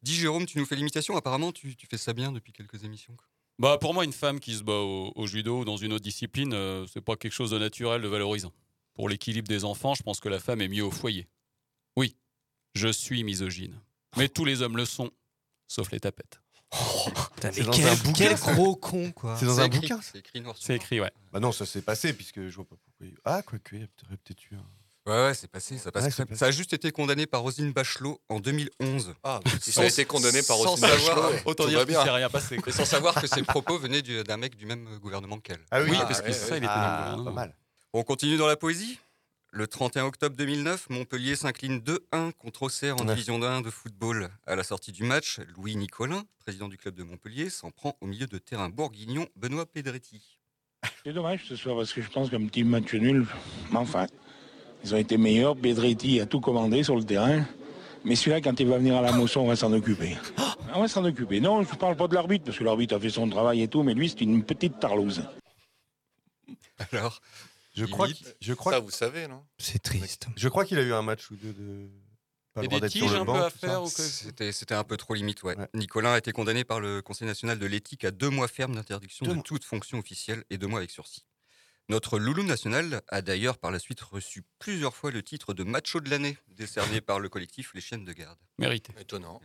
[0.02, 3.16] Dis Jérôme, tu nous fais l'imitation, apparemment tu, tu fais ça bien depuis quelques émissions.
[3.58, 6.02] Bah, pour moi, une femme qui se bat au, au judo ou dans une autre
[6.02, 8.52] discipline, euh, c'est pas quelque chose de naturel, de valorisant.
[8.94, 11.28] Pour l'équilibre des enfants, je pense que la femme est mieux au foyer.
[11.96, 12.16] Oui,
[12.74, 13.78] Je suis misogyne.
[14.16, 15.10] Mais tous les hommes le sont,
[15.68, 16.41] sauf les tapettes.
[16.72, 19.36] Putain, C'est mais dans quel, un bouquin, quel gros con, quoi.
[19.38, 20.00] C'est dans un écrit, bouquin.
[20.02, 21.10] C'est écrit noir sur C'est écrit, ouais.
[21.32, 23.06] Bah non, ça s'est passé puisque je vois pas pourquoi.
[23.06, 24.64] il- Ah, quoique, il y a peut-être peut-être eu un.
[25.10, 26.26] Ouais, ouais, c'est passé, ça passe Ouais, crème.
[26.28, 26.38] c'est passé.
[26.38, 29.14] Ça a juste été condamné par Roselyne Bachelot en 2011.
[29.24, 32.04] Ah, ça a été condamné par sans Roselyne savoir- Bachelot, Autant tout dire qu'il bien.
[32.04, 32.56] s'est rien passé.
[32.58, 32.72] quoi.
[32.72, 35.58] Et sans savoir que ses propos venaient du- d'un mec du même gouvernement qu'elle.
[35.72, 36.58] Ah oui, Oui, ah, parce que ouais, ça, ouais.
[36.58, 37.50] il était Ah, dans le.
[37.94, 38.98] On continue dans la poésie?
[39.54, 43.14] Le 31 octobre 2009, Montpellier s'incline 2-1 contre Auxerre en Ouais.
[43.14, 44.30] division 1 de football.
[44.46, 48.06] À la sortie du match, Louis Nicolin, président du club de Montpellier, s'en prend au
[48.06, 50.38] milieu de terrain bourguignon Benoît Pedretti.
[51.04, 53.26] C'est dommage ce soir parce que je pense qu'un petit match nul,
[53.70, 54.06] mais enfin,
[54.84, 55.54] ils ont été meilleurs.
[55.54, 57.44] Pedretti a tout commandé sur le terrain.
[58.04, 60.16] Mais celui-là, quand il va venir à la moisson, on va s'en occuper.
[60.74, 61.40] On va s'en occuper.
[61.40, 63.82] Non, je parle pas de l'arbitre, parce que l'arbitre a fait son travail et tout,
[63.84, 65.22] mais lui, c'est une petite tarlouse.
[66.90, 67.20] Alors,
[67.74, 68.08] Je crois,
[68.40, 69.44] je ça que- vous savez, non?
[69.58, 70.26] C'est triste.
[70.36, 71.88] je crois qu'il a eu un match ou deux de.
[72.54, 74.74] Pas le Et droit des tiges un banc, peu à faire ou que- C'était c'était
[74.74, 75.56] un peu trop limite, ouais.
[75.56, 75.68] Ouais.
[75.72, 79.24] Nicolin a été condamné par le Conseil national de l'éthique à deux mois ferme d'interdiction
[79.24, 79.42] de mois.
[79.42, 81.24] toute fonction officielle et deux mois avec sursis.
[81.88, 86.00] Notre loulou national a d'ailleurs par la suite reçu plusieurs fois le titre de macho
[86.00, 88.38] de l'année, décerné par le collectif Les Chiennes de Garde.
[88.58, 88.92] Mérité.
[89.00, 89.40] Étonnant.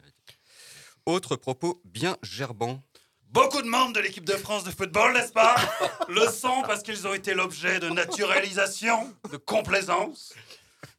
[1.05, 2.84] Autre propos bien gerbant.
[3.30, 5.55] Beaucoup de membres de l'équipe de France de football, n'est-ce pas
[6.07, 10.34] Le sont parce qu'ils ont été l'objet de naturalisation, de complaisance.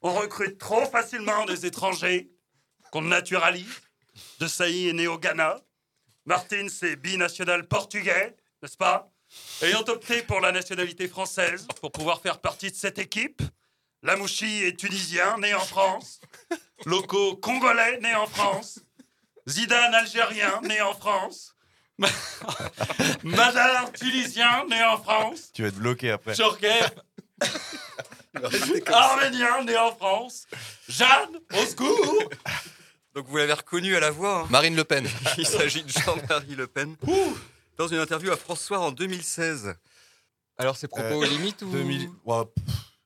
[0.02, 2.30] On recrute trop facilement des étrangers
[2.92, 3.80] qu'on naturalise.
[4.40, 5.56] De Sailly est né au Ghana.
[6.26, 9.10] Martine, c'est binational portugais, n'est-ce pas
[9.62, 13.42] Ayant opté pour la nationalité française pour pouvoir faire partie de cette équipe,
[14.02, 16.20] Lamouchi est tunisien, né en France.
[16.84, 18.80] Loco, congolais, né en France.
[19.48, 21.54] Zidane, algérien, né en France.
[23.24, 25.50] Madar, tunisien, né en France.
[25.52, 26.34] Tu vas être bloqué après.
[26.34, 26.92] Djorkaeff,
[28.86, 30.46] arménien, né en France.
[30.88, 32.24] Jeanne, au secours.
[33.14, 34.40] Donc vous l'avez reconnu à la voix.
[34.42, 34.46] hein.
[34.50, 35.08] Marine Le Pen.
[35.38, 36.96] Il s'agit de Jean-Marie Le Pen.
[37.76, 39.74] Dans une interview à François en 2016.
[40.56, 42.10] Alors ses propos Euh, limites ou 2000.
[42.24, 42.97] ouais, pff, ou- ou-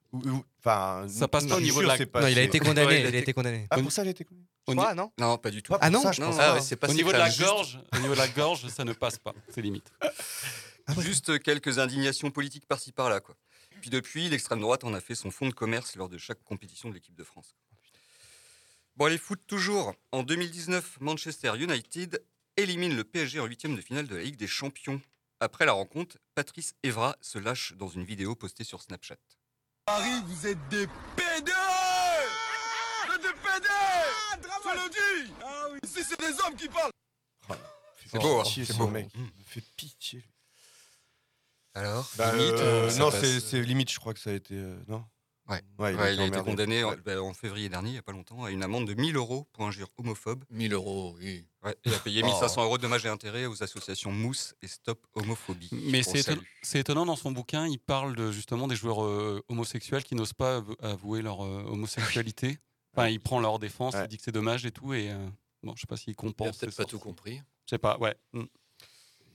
[0.58, 3.00] Enfin, Ça passe pas au niveau de la- Non, il a été condamné.
[3.00, 3.66] Il a été condamné.
[3.70, 4.46] Ah, pour ça, il a été condamné.
[4.66, 5.74] Crois, non Non, pas du tout.
[5.80, 6.50] Ah non ça, je Non, pense non, pas.
[6.50, 8.68] Ah ouais, c'est pas Au niveau de la Juste- gorge, au niveau de la gorge,
[8.68, 9.34] ça ne passe pas.
[9.48, 9.90] C'est limite.
[11.00, 13.20] Juste quelques indignations politiques par-ci par-là.
[13.20, 13.34] Quoi.
[13.80, 16.88] Puis depuis, l'extrême droite en a fait son fonds de commerce lors de chaque compétition
[16.90, 17.56] de l'équipe de France.
[18.96, 19.94] Bon, les foot toujours.
[20.12, 22.22] En 2019, Manchester United
[22.56, 25.00] élimine le PSG en huitième de finale de la Ligue des Champions.
[25.40, 29.16] Après la rencontre, Patrice Evra se lâche dans une vidéo postée sur Snapchat.
[29.86, 31.50] Paris, vous êtes des PD
[33.06, 33.68] Vous êtes des PD
[34.32, 34.88] Je le
[35.26, 36.90] dis Ah oui, ici c'est des hommes qui parlent
[38.10, 38.86] C'est beau, hein, Pitié, c'est ce beau.
[38.88, 39.08] mec.
[39.14, 40.20] Il me fait pitié.
[40.20, 40.28] lui.
[41.74, 43.20] Alors, Bah, limite, euh, euh, ça non, passe.
[43.22, 44.54] c'est c'est limite, je crois que ça a été.
[44.54, 45.04] euh, non?
[45.52, 45.62] Ouais.
[45.78, 46.96] Ouais, Ouais, il a été condamné en, Ouais.
[47.04, 49.46] bah, en février dernier, il n'y a pas longtemps, à une amende de 1000 euros
[49.52, 50.44] pour injure homophobe.
[50.50, 51.46] 1000 euros, oui.
[51.62, 52.26] Ouais, et a payé Oh.
[52.26, 55.68] 1500 euros de dommages et intérêts aux associations Mousse et Stop Homophobie.
[55.72, 56.38] Mais c'est salue.
[56.38, 60.14] éton- c'est étonnant dans son bouquin, il parle de, justement des joueurs euh, homosexuels qui
[60.14, 62.58] n'osent pas avou- avouer leur euh, homosexualité.
[62.96, 64.92] Enfin, il prend leur défense, il dit que c'est dommage et tout.
[64.92, 65.28] Et euh,
[65.62, 66.58] bon, je sais pas s'il Il a compense.
[66.58, 67.36] peut-être pas tout compris.
[67.66, 68.14] Je sais pas, ouais.
[68.32, 68.42] Mm.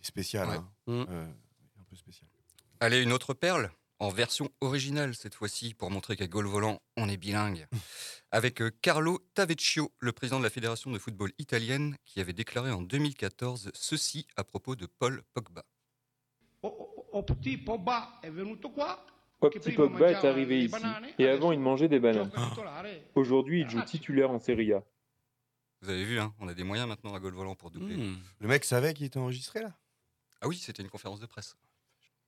[0.01, 0.47] Spécial.
[0.49, 0.55] Ouais.
[0.57, 0.67] hein.
[0.87, 1.05] Mm.
[1.09, 1.27] Euh,
[1.79, 2.29] un peu spécial.
[2.79, 7.09] Allez, une autre perle, en version originale cette fois-ci, pour montrer qu'à Gaulle Volant, on
[7.09, 7.67] est bilingue.
[8.31, 12.71] Avec euh, Carlo Tavecchio, le président de la Fédération de football italienne, qui avait déclaré
[12.71, 15.63] en 2014 ceci à propos de Paul Pogba.
[16.61, 19.03] Au petit Pogba è venuto qua
[19.39, 20.75] Opti Pogba est arrivé ici
[21.19, 22.31] et avant il mangeait des bananes.
[23.15, 24.83] Aujourd'hui il joue titulaire en Serie A.
[25.81, 27.97] Vous avez vu, hein, on a des moyens maintenant à Gaulle Volant pour doubler.
[27.97, 28.17] Hmm.
[28.39, 29.73] Le mec savait qu'il était enregistré là?
[30.41, 31.55] Ah oui, c'était une conférence de presse.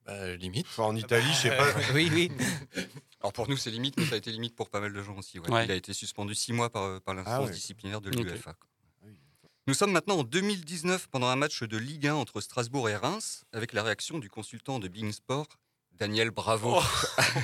[0.09, 0.65] Bah, limite.
[0.67, 1.67] Enfin, en Italie, je sais pas.
[1.93, 2.31] Oui, oui.
[3.21, 5.15] Alors pour nous, c'est limite, mais ça a été limite pour pas mal de gens
[5.17, 5.39] aussi.
[5.39, 5.49] ouais.
[5.51, 5.65] Ouais.
[5.65, 7.51] Il a été suspendu six mois par, par l'instance Ah ouais.
[7.51, 8.55] disciplinaire de l'UEFA.
[9.67, 13.43] Nous sommes maintenant en 2019 pendant un match de Ligue 1 entre Strasbourg et Reims,
[13.53, 15.47] avec la réaction du consultant de Being Sport,
[15.91, 16.77] Daniel Bravo.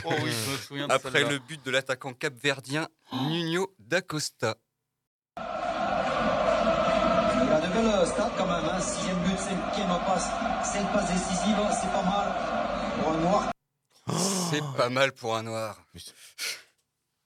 [0.06, 4.58] Oh oui, je me souviens de Après le but de l'attaquant capverdien Nuno d'Acosta.
[7.78, 7.82] Il
[8.38, 8.80] quand même, hein.
[8.80, 10.28] sixième but, cinquième passe,
[10.72, 13.52] cinq passes décisives, c'est pas mal pour un noir.
[14.50, 15.78] C'est pas mal pour un noir.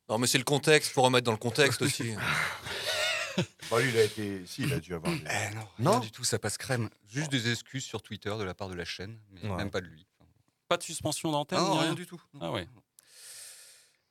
[0.09, 2.13] Non, mais c'est le contexte, faut remettre dans le contexte aussi.
[3.71, 4.45] Bah, lui, il a été.
[4.47, 5.13] Si, il a dû avoir.
[5.13, 6.89] des- Eh non, Non rien du tout, ça passe crème.
[7.07, 9.55] Juste des excuses sur Twitter de la part de la chaîne, mais Ouais.
[9.55, 10.05] même pas de lui.
[10.67, 12.21] Pas de suspension d'antenne Non, rien du tout.
[12.41, 12.67] Ah ouais.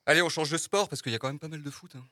[0.07, 1.91] Allez, on change de sport parce qu'il y a quand même pas mal de foot.
[1.95, 2.03] hein.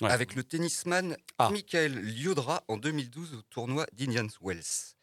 [0.00, 0.10] Ouais.
[0.10, 1.50] Avec le tennisman Ah.
[1.50, 4.94] Michael Liodra en 2012 au tournoi d'Indian Wells.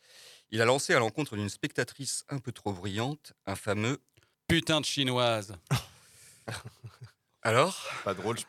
[0.51, 3.99] Il a lancé à l'encontre d'une spectatrice un peu trop brillante un fameux
[4.47, 5.55] Putain de chinoise.
[7.41, 8.43] Alors Pas drôle, je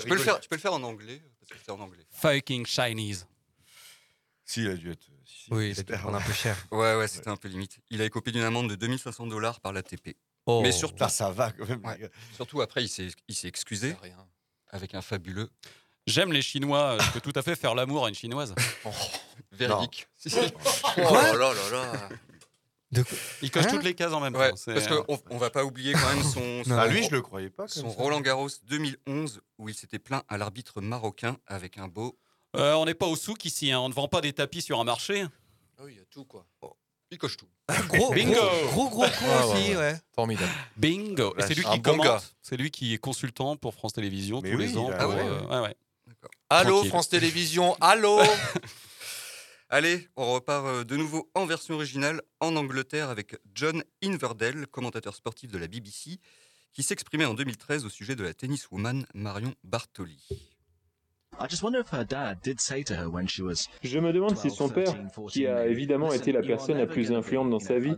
[0.00, 2.04] tu, peux le faire, tu peux le faire en anglais, parce que c'est en anglais.
[2.10, 3.26] Fucking Chinese.
[4.44, 5.06] Si, il a dû être.
[5.24, 6.00] si, Oui, il a dû j'espère.
[6.00, 6.56] prendre un peu cher.
[6.70, 7.78] Ouais, ouais, c'était un peu limite.
[7.90, 10.16] Il a écopé d'une amende de 2500 dollars par l'ATP.
[10.46, 11.84] Oh, Mais surtout, ça, ça va quand même.
[11.84, 12.10] Ouais.
[12.34, 13.96] surtout après, il s'est il s'est excusé
[14.74, 15.48] avec un fabuleux
[16.06, 18.54] J'aime les Chinois, je peux tout à fait faire l'amour à une Chinoise.
[19.52, 20.06] véridique.
[20.18, 20.38] Si, si.
[20.98, 22.08] Oh là là là là.
[23.40, 24.56] Il coche Hein toutes les cases en même Ouais, temps.
[24.66, 27.48] parce qu'on on va pas oublier quand même son, son, Ah, lui, je le croyais
[27.50, 27.66] pas.
[27.68, 27.88] son.
[27.88, 32.18] Roland Garros 2011 où il s'était plaint à l'arbitre marocain avec un beau.
[32.54, 34.78] Euh, on n'est pas au souk ici, hein, on ne vend pas des tapis sur
[34.78, 35.24] un marché.
[35.78, 36.46] Ah oui, il y a tout quoi.
[37.10, 37.48] Il coche tout.
[37.88, 38.34] Gros, Bingo.
[38.34, 39.96] gros, gros, gros coup Ah, aussi, ouais, ouais.
[40.14, 40.50] Formidable.
[40.76, 42.04] Bingo Et c'est lui Un qui bon gars.
[42.08, 44.86] commente, c'est lui qui est consultant pour France Télévisions Mais tous oui, les ans.
[44.86, 45.46] pour, Ah ouais, euh, ouais.
[45.56, 45.76] ouais, ouais.
[46.50, 46.88] Allô, Tranquille.
[46.90, 48.20] France Télévisions, allô
[49.70, 55.14] Allez, on repart euh, de nouveau en version originale en Angleterre avec John Inverdale, commentateur
[55.16, 56.18] sportif de la BBC,
[56.72, 60.18] qui s'exprimait en 2013 au sujet de la tenniswoman Marion Bartoli.
[63.82, 64.94] Je me demande si son père,
[65.28, 67.94] qui a évidemment été la personne la plus influente dans sa vie,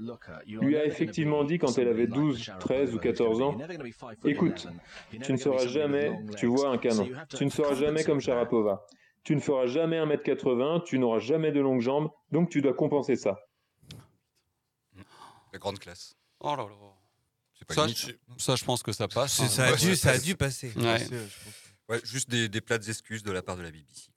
[0.46, 3.56] lui a effectivement dit quand elle avait 12, 13 ou 14 ans,
[4.24, 4.66] écoute,
[5.22, 8.84] tu ne seras jamais, tu vois, un canon, tu ne seras jamais comme Sharapova,
[9.22, 13.16] tu ne feras jamais 1m80, tu n'auras jamais de longues jambes, donc tu dois compenser
[13.16, 13.38] ça.
[15.52, 16.14] La grande classe.
[16.40, 16.68] Oh là là.
[17.58, 19.40] C'est pas Ça, je- ça, je pense que ça passe.
[19.40, 19.46] Hein.
[19.48, 20.70] ça a dû- ça a dû passer.
[20.76, 20.82] Ouais.
[20.84, 20.98] Ouais,
[22.04, 24.10] juste des, des plates excuses de la part de la BBC.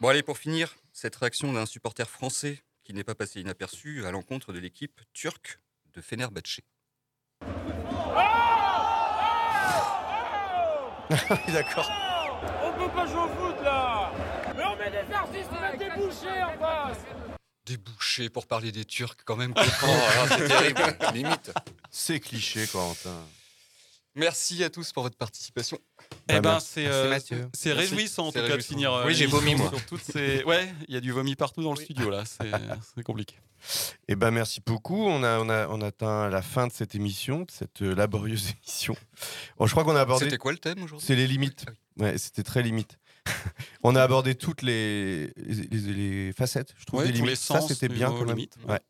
[0.00, 4.10] Bon, allez, pour finir, cette réaction d'un supporter français qui n'est pas passé inaperçu à
[4.10, 5.58] l'encontre de l'équipe turque
[5.94, 6.60] de Fenerbahçe.
[11.48, 11.90] D'accord.
[12.62, 14.12] On peut pas jouer au foot là
[14.56, 16.98] Mais on met des artistes, on met des bouchers en face
[17.64, 19.52] Débouché pour parler des Turcs quand même.
[19.82, 21.52] Oh c'est terrible, limite.
[21.90, 23.24] C'est cliché, Corentin.
[24.16, 25.78] Merci à tous pour votre participation.
[26.28, 26.68] Eh Bah, ben, merci.
[26.72, 27.48] c'est euh, Mathieu.
[27.54, 27.94] c'est Merci.
[27.94, 28.92] réjouissant en tout cas de finir.
[28.92, 29.68] euh, Oui, j'ai vomi, moi.
[29.68, 30.42] Sur toutes ces...
[30.44, 32.24] Ouais, il y a du vomi partout dans le studio là.
[32.24, 32.50] C'est
[32.96, 33.36] c'est compliqué.
[34.08, 35.06] Eh ben merci beaucoup.
[35.06, 37.94] On a, on a, on a atteint la fin de cette émission, de cette euh,
[37.94, 38.96] laborieuse émission.
[39.58, 40.24] Bon, je crois qu'on a abordé.
[40.24, 41.06] C'était quoi le thème aujourd'hui?
[41.06, 41.64] C'est les limites.
[41.68, 42.02] Ah.
[42.02, 42.98] Ouais, c'était très limite.
[43.82, 45.92] on a abordé toutes les, les, les-
[46.26, 47.30] les facettes, je trouve, Ouais, des tous limites.
[47.30, 48.36] les Ça, sens c'était bien nos quand même.
[48.36, 48.56] limites.
[48.68, 48.80] Ouais.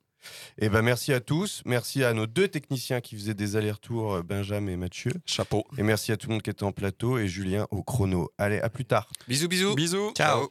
[0.59, 1.63] Et ben merci à tous.
[1.65, 5.13] Merci à nos deux techniciens qui faisaient des allers-retours, euh, Benjamin et Mathieu.
[5.27, 5.65] Chapeau.
[5.77, 8.31] Et merci à tout le monde qui était en plateau et Julien au chrono.
[8.39, 9.09] Allez, à plus tard.
[9.29, 9.75] Bisous, bisous.
[9.75, 10.13] Bisous.
[10.17, 10.51] Ciao.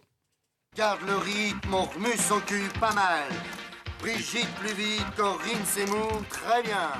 [0.76, 3.24] Garde le rythme, on remue son cul pas mal.
[4.02, 6.92] Brigitte plus vite, Corinne Seymour, très bien.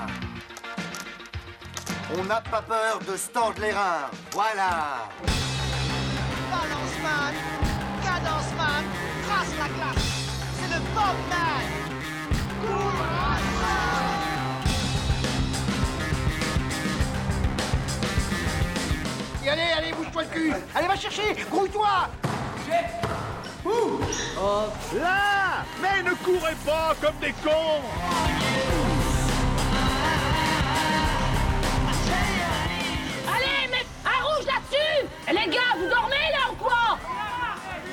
[2.18, 5.08] On n'a pas peur de se tordre les reins, voilà.
[6.50, 7.34] Balance man,
[8.02, 8.84] cadence man,
[9.26, 10.04] trace la glace.
[10.58, 11.75] C'est le Bob man.
[19.48, 20.52] Allez, allez, bouge-toi le cul.
[20.74, 22.10] Allez, va chercher, grouille-toi.
[24.94, 25.64] Là.
[25.80, 27.82] Mais ne courez pas comme des cons.
[33.28, 35.08] Allez, mets un rouge là-dessus.
[35.28, 36.98] Les gars, vous dormez là ou quoi?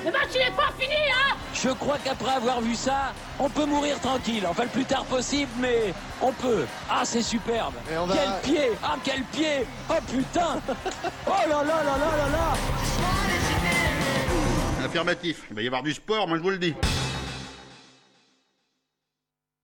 [0.04, 3.64] Le match il est pas fini, hein Je crois qu'après avoir vu ça, on peut
[3.64, 4.44] mourir tranquille.
[4.48, 6.66] Enfin, le plus tard possible, mais on peut.
[6.90, 7.74] Ah, c'est superbe.
[7.98, 10.60] on va- Quel pied Ah, quel pied Oh putain
[11.26, 13.64] Oh là là là là là là
[14.84, 15.42] Affirmatif.
[15.50, 16.74] Il va y avoir du sport, moi je vous le dis.